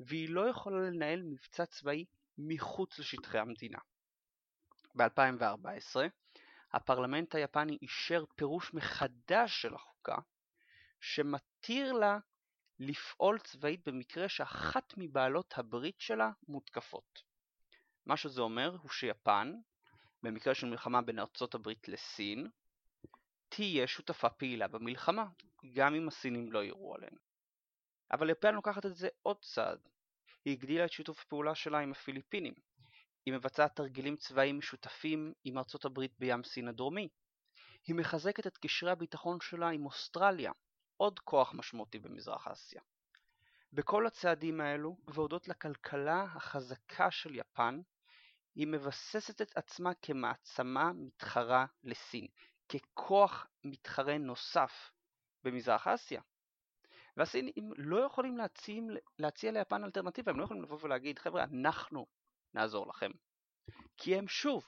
והיא 0.00 0.28
לא 0.28 0.48
יכולה 0.48 0.90
לנהל 0.90 1.22
מבצע 1.22 1.66
צבאי 1.66 2.04
מחוץ 2.38 2.98
לשטחי 2.98 3.38
המדינה. 3.38 3.78
ב-2014 4.94 5.96
הפרלמנט 6.72 7.34
היפני 7.34 7.78
אישר 7.82 8.24
פירוש 8.36 8.74
מחדש 8.74 9.62
של 9.62 9.74
החוקה 9.74 10.16
שמתיר 11.00 11.92
לה 11.92 12.18
לפעול 12.78 13.38
צבאית 13.38 13.88
במקרה 13.88 14.28
שאחת 14.28 14.94
מבעלות 14.96 15.54
הברית 15.56 16.00
שלה 16.00 16.30
מותקפות. 16.48 17.22
מה 18.06 18.16
שזה 18.16 18.40
אומר 18.40 18.76
הוא 18.82 18.90
שיפן, 18.90 19.52
במקרה 20.22 20.54
של 20.54 20.66
מלחמה 20.66 21.02
בין 21.02 21.18
ארצות 21.18 21.54
הברית 21.54 21.88
לסין, 21.88 22.50
תהיה 23.56 23.86
שותפה 23.86 24.28
פעילה 24.28 24.68
במלחמה, 24.68 25.26
גם 25.72 25.94
אם 25.94 26.08
הסינים 26.08 26.52
לא 26.52 26.64
יראו 26.64 26.94
עליהם. 26.94 27.16
אבל 28.12 28.30
יפן 28.30 28.54
לוקחת 28.54 28.86
את 28.86 28.96
זה 28.96 29.08
עוד 29.22 29.36
צעד. 29.42 29.78
היא 30.44 30.52
הגדילה 30.52 30.84
את 30.84 30.92
שיתוף 30.92 31.20
הפעולה 31.20 31.54
שלה 31.54 31.78
עם 31.78 31.90
הפיליפינים. 31.90 32.54
היא 33.26 33.34
מבצעת 33.34 33.76
תרגילים 33.76 34.16
צבאיים 34.16 34.58
משותפים 34.58 35.32
עם 35.44 35.58
ארצות 35.58 35.84
הברית 35.84 36.12
בים 36.18 36.44
סין 36.44 36.68
הדרומי. 36.68 37.08
היא 37.86 37.94
מחזקת 37.94 38.46
את 38.46 38.58
קשרי 38.58 38.90
הביטחון 38.90 39.40
שלה 39.40 39.68
עם 39.68 39.86
אוסטרליה, 39.86 40.52
עוד 40.96 41.18
כוח 41.18 41.54
משמעותי 41.54 41.98
במזרח 41.98 42.46
אסיה. 42.48 42.80
בכל 43.72 44.06
הצעדים 44.06 44.60
האלו, 44.60 44.96
והודות 45.08 45.48
לכלכלה 45.48 46.22
החזקה 46.22 47.10
של 47.10 47.34
יפן, 47.34 47.80
היא 48.54 48.66
מבססת 48.66 49.42
את 49.42 49.56
עצמה 49.56 49.90
כמעצמה 50.02 50.92
מתחרה 50.92 51.66
לסין, 51.84 52.26
ככוח 52.68 53.46
מתחרה 53.64 54.18
נוסף 54.18 54.92
במזרח 55.44 55.86
אסיה. 55.86 56.20
והסינים 57.16 57.72
לא 57.76 57.96
יכולים 57.96 58.36
להציע, 58.36 58.82
להציע 59.18 59.52
ליפן 59.52 59.84
אלטרנטיבה, 59.84 60.32
הם 60.32 60.38
לא 60.38 60.44
יכולים 60.44 60.62
לבוא 60.62 60.78
ולהגיד 60.82 61.18
חבר'ה 61.18 61.44
אנחנו 61.44 62.06
נעזור 62.54 62.86
לכם. 62.86 63.10
כי 63.96 64.16
הם 64.16 64.28
שוב 64.28 64.64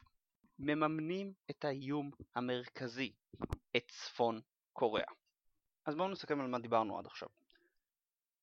מממנים 0.58 1.32
את 1.50 1.64
האיום 1.64 2.10
המרכזי, 2.34 3.12
את 3.76 3.84
צפון 3.88 4.40
קוריאה. 4.72 5.12
אז 5.86 5.94
בואו 5.94 6.08
נסכם 6.08 6.40
על 6.40 6.46
מה 6.46 6.58
דיברנו 6.58 6.98
עד 6.98 7.06
עכשיו. 7.06 7.28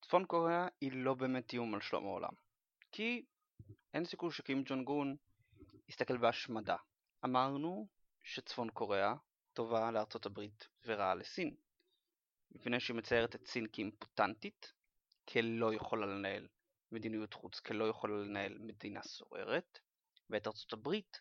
צפון 0.02 0.24
קוריאה 0.24 0.68
היא 0.80 0.92
לא 0.92 1.14
באמת 1.14 1.52
איום 1.52 1.74
על 1.74 1.80
שלום 1.80 2.04
העולם. 2.04 2.32
כי 2.92 3.24
אין 3.94 4.04
סיכוי 4.04 4.32
שקים 4.32 4.62
ג'ון 4.66 4.84
גון 4.84 5.16
יסתכל 5.88 6.16
בהשמדה. 6.16 6.76
אמרנו 7.24 7.88
שצפון 8.22 8.70
קוריאה 8.70 9.14
טובה 9.56 9.90
לארצות 9.90 10.26
הברית 10.26 10.68
ורעה 10.86 11.14
לסין. 11.14 11.54
מפני 12.50 12.80
שהיא 12.80 12.96
מציירת 12.96 13.34
את 13.34 13.46
סין 13.46 13.66
כאימפוטנטית, 13.72 14.72
כלא 15.28 15.74
יכולה 15.74 16.06
לנהל 16.06 16.48
מדיניות 16.92 17.34
חוץ, 17.34 17.60
כלא 17.60 17.88
יכולה 17.88 18.16
לנהל 18.16 18.58
מדינה 18.58 19.02
סוערת, 19.02 19.78
ואת 20.30 20.46
ארצות 20.46 20.72
הברית 20.72 21.20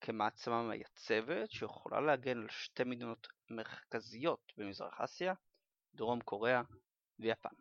כמעצמה 0.00 0.62
מייצבת 0.62 1.50
שיכולה 1.50 2.00
להגן 2.00 2.38
על 2.38 2.48
שתי 2.50 2.84
מדינות 2.84 3.28
מרכזיות 3.50 4.52
במזרח 4.56 5.00
אסיה, 5.00 5.34
דרום 5.94 6.20
קוריאה 6.20 6.62
ויפן. 7.18 7.54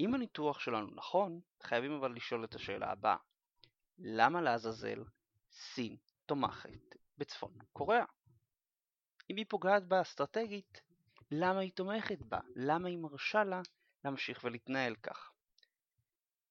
אם 0.00 0.14
הניתוח 0.14 0.60
שלנו 0.60 0.94
נכון, 0.94 1.40
חייבים 1.62 1.92
אבל 1.92 2.14
לשאול 2.14 2.44
את 2.44 2.54
השאלה 2.54 2.90
הבאה 2.90 3.16
למה 3.98 4.40
לעזאזל 4.40 5.04
סין 5.52 5.96
תומכת 6.26 6.96
בצפון 7.18 7.52
קוריאה? 7.72 8.17
אם 9.30 9.36
היא 9.36 9.46
פוגעת 9.48 9.84
בה 9.84 10.02
אסטרטגית, 10.02 10.80
למה 11.30 11.60
היא 11.60 11.72
תומכת 11.72 12.18
בה? 12.22 12.38
למה 12.56 12.88
היא 12.88 12.98
מרשה 12.98 13.44
לה 13.44 13.60
להמשיך 14.04 14.44
ולהתנהל 14.44 14.94
כך? 14.94 15.32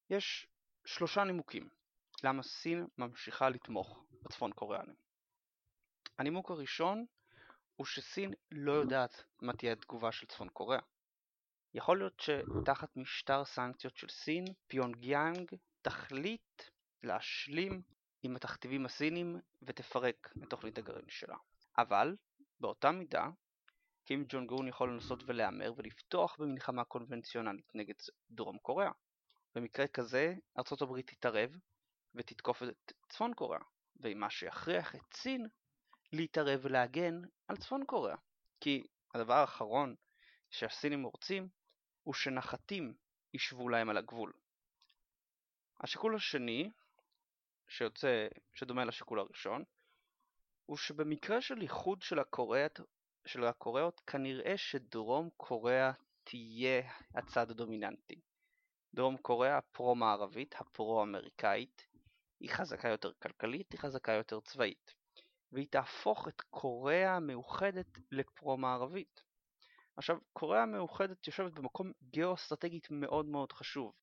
יש 0.09 0.47
שלושה 0.85 1.23
נימוקים 1.23 1.69
למה 2.23 2.43
סין 2.43 2.87
ממשיכה 2.97 3.49
לתמוך 3.49 4.03
בצפון 4.23 4.51
קוריאנים. 4.51 4.95
הנימוק 6.17 6.51
הראשון 6.51 7.05
הוא 7.75 7.85
שסין 7.85 8.33
לא 8.51 8.71
יודעת 8.71 9.23
מה 9.41 9.53
תהיה 9.53 9.71
התגובה 9.71 10.11
של 10.11 10.27
צפון 10.27 10.49
קוריאה. 10.49 10.81
יכול 11.73 11.97
להיות 11.97 12.19
שתחת 12.19 12.97
משטר 12.97 13.45
סנקציות 13.45 13.97
של 13.97 14.09
סין, 14.09 14.45
פיונג 14.67 15.05
יאנג 15.05 15.51
תחליט 15.81 16.63
להשלים 17.03 17.81
עם 18.23 18.35
התכתיבים 18.35 18.85
הסינים 18.85 19.39
ותפרק 19.61 20.33
את 20.43 20.49
תוכנית 20.49 20.77
הגרעין 20.77 21.09
שלה. 21.09 21.37
אבל, 21.77 22.15
באותה 22.59 22.91
מידה, 22.91 23.29
קים 24.05 24.25
ג'ונג 24.29 24.51
און 24.51 24.67
יכול 24.67 24.93
לנסות 24.93 25.23
ולהמר 25.25 25.73
ולפתוח 25.77 26.35
במלחמה 26.39 26.83
קונבנציונלית 26.83 27.75
נגד 27.75 27.93
דרום 28.31 28.57
קוריאה. 28.57 28.91
במקרה 29.55 29.87
כזה, 29.87 30.35
ארצות 30.57 30.81
הברית 30.81 31.09
תתערב 31.09 31.51
ותתקוף 32.15 32.63
את 32.63 32.93
צפון 33.09 33.33
קוריאה, 33.33 33.61
ומה 33.95 34.29
שיכריח 34.29 34.95
את 34.95 35.13
סין 35.13 35.47
להתערב 36.13 36.59
ולהגן 36.63 37.21
על 37.47 37.57
צפון 37.57 37.85
קוריאה. 37.85 38.17
כי 38.59 38.83
הדבר 39.13 39.33
האחרון 39.33 39.95
שהסינים 40.49 41.03
רוצים 41.03 41.49
הוא 42.03 42.13
שנחתים 42.13 42.93
ישבו 43.33 43.69
להם 43.69 43.89
על 43.89 43.97
הגבול. 43.97 44.33
השיקול 45.79 46.15
השני, 46.15 46.71
שיוצא, 47.67 48.27
שדומה 48.53 48.85
לשיקול 48.85 49.19
הראשון, 49.19 49.63
הוא 50.67 50.77
שבמקרה 50.77 51.41
של 51.41 51.61
איחוד 51.61 52.01
של 53.25 53.43
הקוריאות, 53.43 53.99
כנראה 54.07 54.57
שדרום 54.57 55.29
קוריאה 55.37 55.91
תהיה 56.23 56.91
הצד 57.15 57.51
הדומיננטי. 57.51 58.21
דרום 58.93 59.17
קוריאה 59.17 59.57
הפרו-מערבית, 59.57 60.55
הפרו-אמריקאית, 60.59 61.87
היא 62.39 62.49
חזקה 62.49 62.87
יותר 62.87 63.11
כלכלית, 63.13 63.71
היא 63.71 63.79
חזקה 63.79 64.11
יותר 64.11 64.39
צבאית. 64.39 64.93
והיא 65.51 65.67
תהפוך 65.69 66.27
את 66.27 66.41
קוריאה 66.41 67.15
המאוחדת 67.15 67.97
לפרו-מערבית. 68.11 69.23
עכשיו, 69.97 70.17
קוריאה 70.33 70.63
המאוחדת 70.63 71.27
יושבת 71.27 71.53
במקום 71.53 71.91
גיאו-אסטרטגית 72.03 72.87
מאוד 72.91 73.25
מאוד 73.25 73.51
חשוב. 73.51 73.93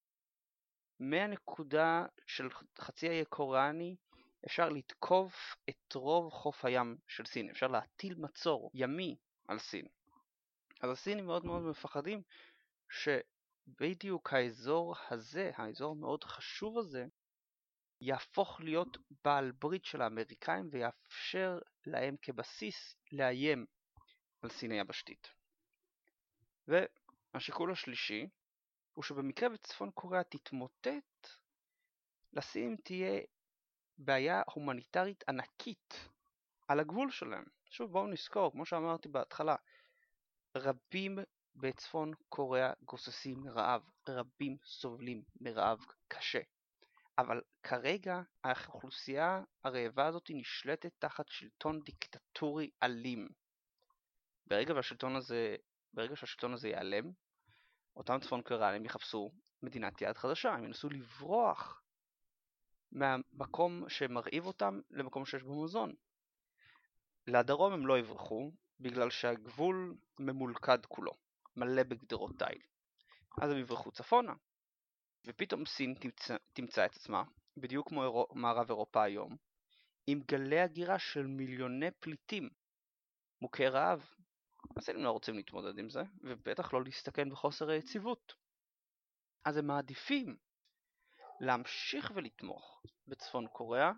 מהנקודה 1.00 2.06
של 2.26 2.48
חצי 2.78 3.08
האי 3.08 3.24
קוריאני 3.24 3.96
אפשר 4.46 4.68
לתקוף 4.68 5.56
את 5.70 5.94
רוב 5.94 6.32
חוף 6.32 6.64
הים 6.64 6.96
של 7.08 7.26
סין, 7.26 7.50
אפשר 7.50 7.66
להטיל 7.66 8.14
מצור 8.14 8.70
ימי 8.74 9.16
על 9.48 9.58
סין. 9.58 9.86
אז 10.80 10.90
הסינים 10.90 11.26
מאוד 11.26 11.44
מאוד 11.44 11.62
מפחדים 11.62 12.22
שבדיוק 12.90 14.32
האזור 14.32 14.94
הזה, 15.10 15.50
האזור 15.54 15.92
המאוד 15.92 16.24
חשוב 16.24 16.78
הזה, 16.78 17.06
יהפוך 18.00 18.60
להיות 18.60 18.96
בעל 19.24 19.52
ברית 19.52 19.84
של 19.84 20.02
האמריקאים 20.02 20.68
ויאפשר 20.72 21.58
להם 21.86 22.16
כבסיס 22.22 22.96
לאיים 23.12 23.66
על 24.42 24.50
סין 24.50 24.70
היבשתית. 24.72 25.28
והשיקול 26.68 27.72
השלישי 27.72 28.26
הוא 28.94 29.04
שבמקרה 29.04 29.48
וצפון 29.52 29.90
קוריאה 29.90 30.24
תתמוטט, 30.24 31.28
לסין 32.32 32.76
תהיה 32.84 33.20
בעיה 33.98 34.42
הומניטרית 34.54 35.24
ענקית 35.28 36.08
על 36.68 36.80
הגבול 36.80 37.10
שלהם. 37.10 37.44
שוב 37.70 37.92
בואו 37.92 38.06
נזכור, 38.06 38.52
כמו 38.52 38.66
שאמרתי 38.66 39.08
בהתחלה, 39.08 39.56
רבים 40.56 41.18
בצפון 41.56 42.12
קוריאה 42.28 42.72
גוססים 42.82 43.40
מרעב, 43.40 43.82
רבים 44.08 44.56
סובלים 44.64 45.22
מרעב 45.40 45.86
קשה. 46.08 46.40
אבל 47.18 47.42
כרגע 47.62 48.22
האוכלוסייה 48.44 49.42
הרעבה 49.64 50.06
הזאת 50.06 50.30
נשלטת 50.30 50.92
תחת 50.98 51.28
שלטון 51.28 51.80
דיקטטורי 51.80 52.70
אלים. 52.82 53.28
ברגע, 54.46 54.74
והשלטון 54.74 55.16
הזה, 55.16 55.56
ברגע 55.94 56.16
שהשלטון 56.16 56.52
הזה 56.52 56.68
ייעלם, 56.68 57.10
אותם 57.96 58.18
צפון 58.20 58.42
קוריאנים 58.42 58.84
יחפשו 58.84 59.32
מדינת 59.62 60.00
יעד 60.00 60.16
חדשה, 60.16 60.52
הם 60.52 60.64
ינסו 60.64 60.88
לברוח 60.88 61.83
מהמקום 62.94 63.88
שמרעיב 63.88 64.46
אותם 64.46 64.80
למקום 64.90 65.26
שיש 65.26 65.42
בו 65.42 65.64
מזון. 65.64 65.94
לדרום 67.26 67.72
הם 67.72 67.86
לא 67.86 67.98
יברחו, 67.98 68.52
בגלל 68.80 69.10
שהגבול 69.10 69.96
ממולכד 70.18 70.86
כולו, 70.86 71.12
מלא 71.56 71.82
בגדרות 71.82 72.38
תיל. 72.38 72.62
אז 73.40 73.50
הם 73.50 73.58
יברחו 73.58 73.92
צפונה, 73.92 74.32
ופתאום 75.26 75.66
סין 75.66 75.94
תמצא, 75.94 76.36
תמצא 76.52 76.86
את 76.86 76.96
עצמה, 76.96 77.22
בדיוק 77.56 77.88
כמו 77.88 78.02
אירו, 78.02 78.26
מערב 78.32 78.66
אירופה 78.68 79.02
היום, 79.02 79.36
עם 80.06 80.20
גלי 80.28 80.60
הגירה 80.60 80.98
של 80.98 81.26
מיליוני 81.26 81.90
פליטים 81.90 82.48
מוכי 83.40 83.66
רעב. 83.66 84.10
הסינים 84.76 85.04
לא 85.04 85.10
רוצים 85.10 85.34
להתמודד 85.34 85.78
עם 85.78 85.90
זה, 85.90 86.02
ובטח 86.20 86.72
לא 86.72 86.84
להסתכן 86.84 87.30
בחוסר 87.30 87.70
היציבות. 87.70 88.34
אז 89.44 89.56
הם 89.56 89.66
מעדיפים 89.66 90.36
להמשיך 91.40 92.12
ולתמוך 92.14 92.82
בצפון 93.06 93.46
קוריאה, 93.46 93.92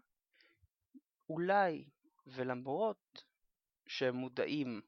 אולי 1.29 1.89
ולמרות 2.27 3.25
שהם 3.87 4.15
מודעים 4.15 4.83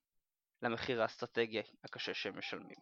למחיר 0.62 1.02
האסטרטגי 1.02 1.62
הקשה 1.84 2.14
שהם 2.14 2.38
משלמים. 2.38 2.78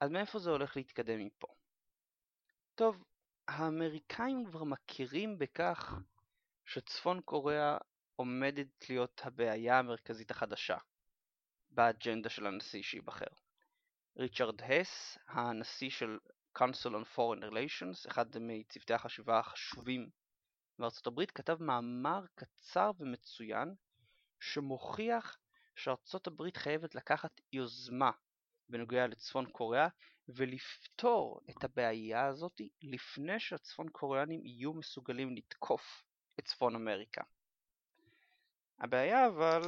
אז 0.00 0.10
מאיפה 0.10 0.38
זה 0.38 0.50
הולך 0.50 0.76
להתקדם 0.76 1.26
מפה? 1.26 1.46
טוב, 2.74 3.04
האמריקאים 3.48 4.44
כבר 4.46 4.64
מכירים 4.64 5.38
בכך 5.38 5.94
שצפון 6.64 7.20
קוריאה 7.20 7.78
עומדת 8.16 8.88
להיות 8.88 9.20
הבעיה 9.24 9.78
המרכזית 9.78 10.30
החדשה 10.30 10.76
באג'נדה 11.70 12.28
של 12.28 12.46
הנשיא 12.46 12.82
שייבחר. 12.82 13.26
ריצ'רד 14.18 14.62
הס, 14.62 15.18
הנשיא 15.28 15.90
של 15.90 16.18
Council 16.58 16.90
on 16.90 17.16
Foreign 17.16 17.42
Relations, 17.50 18.08
אחד 18.08 18.26
מצוותי 18.40 18.94
החשיבה 18.94 19.38
החשובים 19.38 20.10
בארצות 20.78 21.06
הברית, 21.06 21.30
כתב 21.30 21.62
מאמר 21.62 22.24
קצר 22.34 22.90
ומצוין 22.98 23.74
שמוכיח 24.40 25.38
שארצות 25.74 26.26
הברית 26.26 26.56
חייבת 26.56 26.94
לקחת 26.94 27.40
יוזמה 27.52 28.10
בנוגע 28.68 29.06
לצפון 29.06 29.50
קוריאה 29.50 29.88
ולפתור 30.28 31.40
את 31.50 31.64
הבעיה 31.64 32.26
הזאת 32.26 32.60
לפני 32.82 33.40
שהצפון 33.40 33.88
קוריאנים 33.88 34.46
יהיו 34.46 34.72
מסוגלים 34.72 35.36
לתקוף 35.36 36.04
את 36.38 36.44
צפון 36.44 36.74
אמריקה. 36.74 37.22
הבעיה 38.78 39.26
אבל 39.26 39.62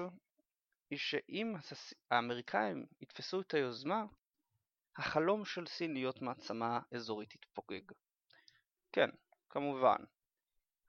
היא 0.91 0.99
שאם 0.99 1.55
האמריקאים 2.11 2.87
יתפסו 3.01 3.41
את 3.41 3.55
היוזמה, 3.55 4.05
החלום 4.99 5.45
של 5.45 5.67
סין 5.67 5.93
להיות 5.93 6.23
מעצמה 6.23 6.81
אזורית 6.95 7.35
יתפוגג. 7.35 7.93
כן, 8.93 9.11
כמובן, 9.51 9.97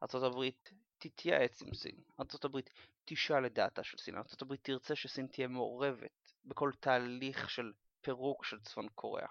ארה"ב 0.04 0.50
תתייעץ 0.98 1.62
עם 1.62 1.74
סין, 1.74 1.96
ארה"ב 2.20 2.60
תשאל 3.06 3.46
את 3.46 3.54
דעתה 3.54 3.84
של 3.84 3.98
סין, 3.98 4.16
ארה"ב 4.16 4.56
תרצה 4.56 4.96
שסין 4.96 5.28
תהיה 5.28 5.48
מעורבת 5.48 6.32
בכל 6.46 6.72
תהליך 6.80 7.50
של 7.50 7.74
פירוק 8.02 8.46
של 8.46 8.60
צפון 8.60 8.88
קוריאה. 8.96 9.28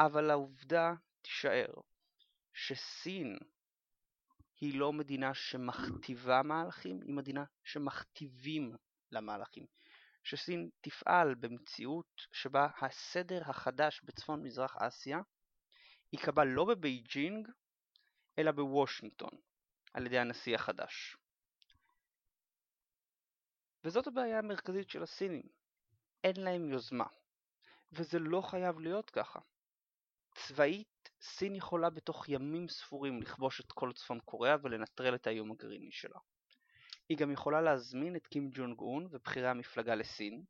אבל 0.00 0.30
העובדה 0.30 0.94
תישאר 1.22 1.72
שסין 2.52 3.38
היא 4.60 4.78
לא 4.78 4.92
מדינה 4.92 5.34
שמכתיבה 5.34 6.42
מהלכים, 6.42 7.00
היא 7.02 7.14
מדינה 7.14 7.44
שמכתיבים 7.64 8.76
למהלכים. 9.12 9.66
שסין 10.24 10.70
תפעל 10.80 11.34
במציאות 11.34 12.26
שבה 12.32 12.68
הסדר 12.80 13.40
החדש 13.46 14.00
בצפון 14.04 14.42
מזרח 14.42 14.76
אסיה 14.76 15.18
ייקבע 16.12 16.44
לא 16.44 16.64
בבייג'ינג 16.64 17.48
אלא 18.38 18.50
בוושינגטון 18.50 19.30
על 19.94 20.06
ידי 20.06 20.18
הנשיא 20.18 20.54
החדש. 20.54 21.16
וזאת 23.84 24.06
הבעיה 24.06 24.38
המרכזית 24.38 24.90
של 24.90 25.02
הסינים, 25.02 25.48
אין 26.24 26.36
להם 26.36 26.70
יוזמה. 26.70 27.06
וזה 27.92 28.18
לא 28.18 28.40
חייב 28.40 28.78
להיות 28.78 29.10
ככה. 29.10 29.38
צבאית, 30.34 31.10
סין 31.20 31.54
יכולה 31.54 31.90
בתוך 31.90 32.28
ימים 32.28 32.68
ספורים 32.68 33.22
לכבוש 33.22 33.60
את 33.60 33.72
כל 33.72 33.92
צפון 33.92 34.20
קוריאה 34.20 34.56
ולנטרל 34.62 35.14
את 35.14 35.26
האיום 35.26 35.50
הגרעיני 35.50 35.92
שלה. 35.92 36.18
היא 37.08 37.18
גם 37.18 37.30
יכולה 37.30 37.60
להזמין 37.60 38.16
את 38.16 38.26
קים 38.26 38.50
ג'ונג 38.52 38.80
און 38.80 39.06
ובכירי 39.10 39.48
המפלגה 39.48 39.94
לסין, 39.94 40.44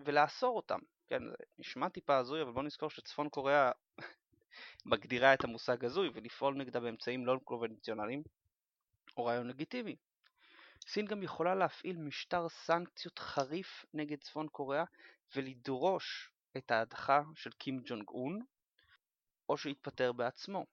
ולאסור 0.00 0.56
אותם. 0.56 0.78
כן, 1.06 1.22
זה 1.28 1.34
נשמע 1.58 1.88
טיפה 1.88 2.16
הזוי, 2.16 2.42
אבל 2.42 2.52
בוא 2.52 2.62
נזכור 2.62 2.90
שצפון 2.90 3.28
קוריאה 3.28 3.70
מגדירה 4.86 5.34
את 5.34 5.44
המושג 5.44 5.84
הזוי 5.84 6.10
ולפעול 6.14 6.54
נגדה 6.54 6.80
באמצעים 6.80 7.26
לא 7.26 7.38
קונבנציונליים 7.44 8.22
הוא 9.14 9.26
רעיון 9.26 9.48
לגיטימי. 9.48 9.96
סין 10.86 11.06
גם 11.06 11.22
יכולה 11.22 11.54
להפעיל 11.54 11.96
משטר 11.96 12.48
סנקציות 12.48 13.18
חריף 13.18 13.84
נגד 13.94 14.20
צפון 14.20 14.48
קוריאה 14.48 14.84
ולדרוש 15.36 16.30
את 16.56 16.70
ההדחה 16.70 17.22
של 17.34 17.50
קים 17.50 17.80
ג'ונג 17.84 18.08
און 18.08 18.40
או 19.48 19.56
שיתפטר 19.56 20.12
בעצמו. 20.12 20.66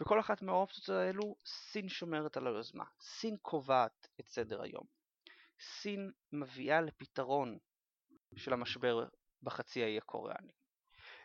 בכל 0.00 0.20
אחת 0.20 0.42
מהאופציות 0.42 0.88
האלו 0.88 1.36
סין 1.44 1.88
שומרת 1.88 2.36
על 2.36 2.46
היוזמה, 2.46 2.84
סין 3.00 3.36
קובעת 3.42 4.08
את 4.20 4.28
סדר 4.28 4.62
היום. 4.62 4.84
סין 5.60 6.12
מביאה 6.32 6.80
לפתרון 6.80 7.58
של 8.36 8.52
המשבר 8.52 9.08
בחצי 9.42 9.82
האי 9.82 9.98
הקוריאני. 9.98 10.52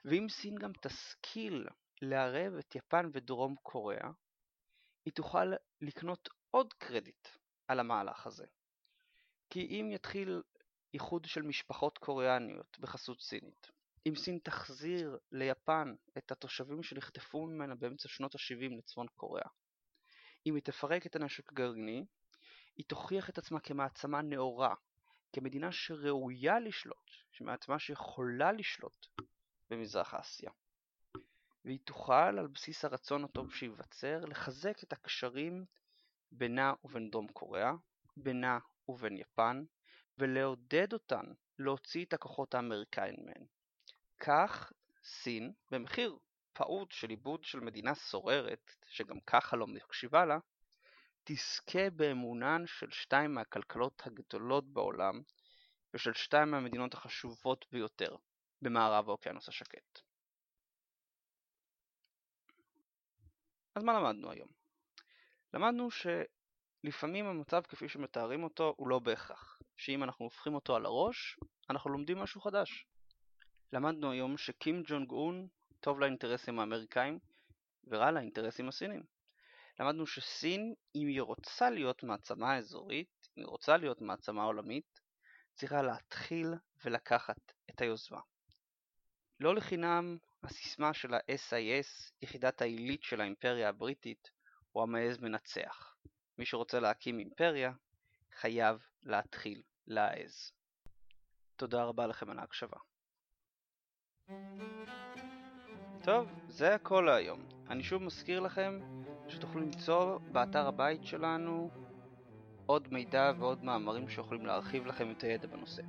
ואם 0.05 0.27
סין 0.29 0.55
גם 0.55 0.71
תשכיל 0.81 1.67
לערב 2.01 2.53
את 2.53 2.75
יפן 2.75 3.09
ודרום 3.13 3.55
קוריאה, 3.55 4.09
היא 5.05 5.13
תוכל 5.13 5.53
לקנות 5.81 6.29
עוד 6.51 6.73
קרדיט 6.73 7.27
על 7.67 7.79
המהלך 7.79 8.27
הזה. 8.27 8.45
כי 9.49 9.59
אם 9.59 9.89
יתחיל 9.91 10.41
איחוד 10.93 11.25
של 11.25 11.41
משפחות 11.41 11.97
קוריאניות 11.97 12.79
בחסות 12.79 13.21
סינית, 13.21 13.71
אם 14.05 14.15
סין 14.15 14.39
תחזיר 14.43 15.17
ליפן 15.31 15.95
את 16.17 16.31
התושבים 16.31 16.83
שנחטפו 16.83 17.45
ממנה 17.45 17.75
באמצע 17.75 18.09
שנות 18.09 18.35
ה-70 18.35 18.77
לצפון 18.77 19.07
קוריאה, 19.15 19.49
אם 20.45 20.55
היא 20.55 20.63
תפרק 20.63 21.05
את 21.05 21.15
הנשק 21.15 21.51
הגרעיני, 21.51 22.05
היא 22.75 22.85
תוכיח 22.87 23.29
את 23.29 23.37
עצמה 23.37 23.59
כמעצמה 23.59 24.21
נאורה, 24.21 24.75
כמדינה 25.33 25.71
שראויה 25.71 26.59
לשלוט, 26.59 27.11
שמעצמה 27.31 27.79
שיכולה 27.79 28.51
לשלוט 28.51 29.07
במזרח 29.69 30.13
אסיה. 30.13 30.51
והיא 31.65 31.79
תוכל, 31.83 32.13
על 32.13 32.47
בסיס 32.47 32.85
הרצון 32.85 33.23
הטוב 33.23 33.53
שייווצר, 33.53 34.25
לחזק 34.25 34.83
את 34.83 34.93
הקשרים 34.93 35.65
בינה 36.31 36.73
ובין 36.83 37.09
דרום 37.09 37.27
קוריאה, 37.27 37.71
בינה 38.17 38.59
ובין 38.87 39.17
יפן, 39.17 39.63
ולעודד 40.17 40.93
אותן 40.93 41.25
להוציא 41.59 42.05
את 42.05 42.13
הכוחות 42.13 42.55
האמריקאים 42.55 43.15
מהן. 43.25 43.45
כך 44.25 44.71
סין, 45.03 45.53
במחיר 45.71 46.17
פעוט 46.53 46.91
של 46.91 47.09
עיבוד 47.09 47.43
של 47.43 47.59
מדינה 47.59 47.95
סוררת, 47.95 48.75
שגם 48.87 49.19
ככה 49.19 49.57
לא 49.57 49.67
מקשיבה 49.67 50.25
לה, 50.25 50.37
תזכה 51.23 51.89
באמונן 51.89 52.63
של 52.67 52.91
שתיים 52.91 53.33
מהכלכלות 53.33 54.01
הגדולות 54.05 54.73
בעולם 54.73 55.21
ושל 55.93 56.13
שתיים 56.13 56.51
מהמדינות 56.51 56.93
החשובות 56.93 57.65
ביותר 57.71 58.15
במערב 58.61 59.09
האוקיינוס 59.09 59.49
השקט. 59.49 59.99
אז 63.75 63.83
מה 63.83 63.93
למדנו 63.93 64.31
היום? 64.31 64.49
למדנו 65.53 65.89
שלפעמים 65.91 67.25
המצב 67.25 67.61
כפי 67.61 67.89
שמתארים 67.89 68.43
אותו 68.43 68.73
הוא 68.77 68.87
לא 68.87 68.99
בהכרח, 68.99 69.59
שאם 69.77 70.03
אנחנו 70.03 70.25
הופכים 70.25 70.55
אותו 70.55 70.75
על 70.75 70.85
הראש, 70.85 71.39
אנחנו 71.69 71.89
לומדים 71.89 72.17
משהו 72.17 72.41
חדש. 72.41 72.85
למדנו 73.73 74.11
היום 74.11 74.37
שקים 74.37 74.83
ג'ונג 74.87 75.11
און 75.11 75.47
טוב 75.79 75.99
לאינטרסים 75.99 76.59
האמריקאים 76.59 77.19
ורע 77.87 78.11
לאינטרסים 78.11 78.67
הסינים. 78.67 79.03
למדנו 79.79 80.07
שסין, 80.07 80.73
אם 80.95 81.07
היא 81.07 81.21
רוצה 81.21 81.69
להיות 81.69 82.03
מעצמה 82.03 82.57
אזורית, 82.57 83.27
אם 83.37 83.43
היא 83.43 83.45
רוצה 83.45 83.77
להיות 83.77 84.01
מעצמה 84.01 84.43
עולמית, 84.43 84.99
צריכה 85.53 85.81
להתחיל 85.81 86.53
ולקחת 86.85 87.53
את 87.69 87.81
היוזמה. 87.81 88.19
לא 89.39 89.55
לחינם 89.55 90.17
הסיסמה 90.43 90.93
של 90.93 91.13
ה-SIS, 91.13 92.11
יחידת 92.21 92.61
העילית 92.61 93.03
של 93.03 93.21
האימפריה 93.21 93.69
הבריטית, 93.69 94.31
הוא 94.71 94.83
המעז 94.83 95.19
מנצח. 95.19 95.95
מי 96.37 96.45
שרוצה 96.45 96.79
להקים 96.79 97.19
אימפריה, 97.19 97.71
חייב 98.33 98.77
להתחיל 99.03 99.61
להעז. 99.87 100.51
תודה 101.55 101.83
רבה 101.83 102.07
לכם 102.07 102.29
על 102.29 102.39
ההקשבה. 102.39 102.77
טוב, 106.01 106.27
זה 106.47 106.75
הכל 106.75 107.03
להיום. 107.05 107.39
אני 107.69 107.83
שוב 107.83 108.03
מזכיר 108.03 108.39
לכם 108.39 108.79
שתוכלו 109.27 109.61
למצוא 109.61 110.19
באתר 110.31 110.67
הבית 110.67 111.05
שלנו 111.05 111.69
עוד 112.65 112.87
מידע 112.91 113.31
ועוד 113.39 113.63
מאמרים 113.63 114.09
שיכולים 114.09 114.45
להרחיב 114.45 114.85
לכם 114.85 115.11
את 115.11 115.23
הידע 115.23 115.47
בנושא. 115.47 115.81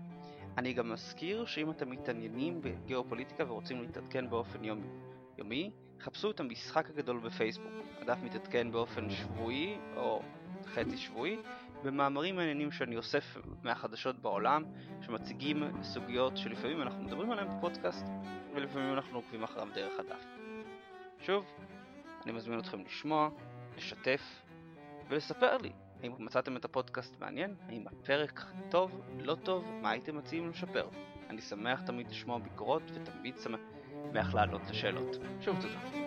אני 0.58 0.72
גם 0.72 0.92
מזכיר 0.92 1.44
שאם 1.44 1.70
אתם 1.70 1.90
מתעניינים 1.90 2.60
בגיאופוליטיקה 2.62 3.44
ורוצים 3.50 3.82
להתעדכן 3.82 4.30
באופן 4.30 4.64
יומי, 4.64 4.88
יומי, 5.38 5.70
חפשו 6.00 6.30
את 6.30 6.40
המשחק 6.40 6.90
הגדול 6.90 7.18
בפייסבוק. 7.18 7.72
הדף 8.00 8.18
מתעדכן 8.22 8.72
באופן 8.72 9.10
שבועי 9.10 9.78
או 9.96 10.22
חצי 10.64 10.96
שבועי 10.96 11.36
במאמרים 11.84 12.36
מעניינים 12.36 12.70
שאני 12.72 12.96
אוסף 12.96 13.36
מהחדשות 13.62 14.18
בעולם 14.18 14.64
שמציגים 15.00 15.82
סוגיות 15.82 16.36
שלפעמים 16.36 16.82
אנחנו 16.82 17.02
מדברים 17.02 17.30
עליהן 17.30 17.48
בפודקאסט 17.58 18.06
ולפעמים 18.54 18.94
אנחנו 18.94 19.18
עוקבים 19.18 19.42
אחריו 19.42 19.68
דרך 19.74 19.92
הדף. 19.98 20.24
שוב, 21.20 21.44
אני 22.24 22.32
מזמין 22.32 22.58
אתכם 22.58 22.80
לשמוע, 22.80 23.28
לשתף 23.76 24.42
ולספר 25.08 25.56
לי 25.56 25.72
האם 26.02 26.12
מצאתם 26.18 26.56
את 26.56 26.64
הפודקאסט 26.64 27.20
מעניין, 27.20 27.54
האם 27.68 27.84
הפרק 27.88 28.44
טוב, 28.70 29.00
לא 29.18 29.34
טוב, 29.34 29.70
מה 29.82 29.90
הייתם 29.90 30.16
מציעים 30.16 30.48
לשפר. 30.48 30.88
אני 31.30 31.40
שמח 31.40 31.80
תמיד 31.80 32.08
לשמוע 32.08 32.38
ביקורות 32.38 32.82
ותמיד 32.94 33.34
שמח 33.38 34.34
לענות 34.34 34.62
לשאלות. 34.70 35.16
שוב 35.40 35.56
תודה. 35.60 35.94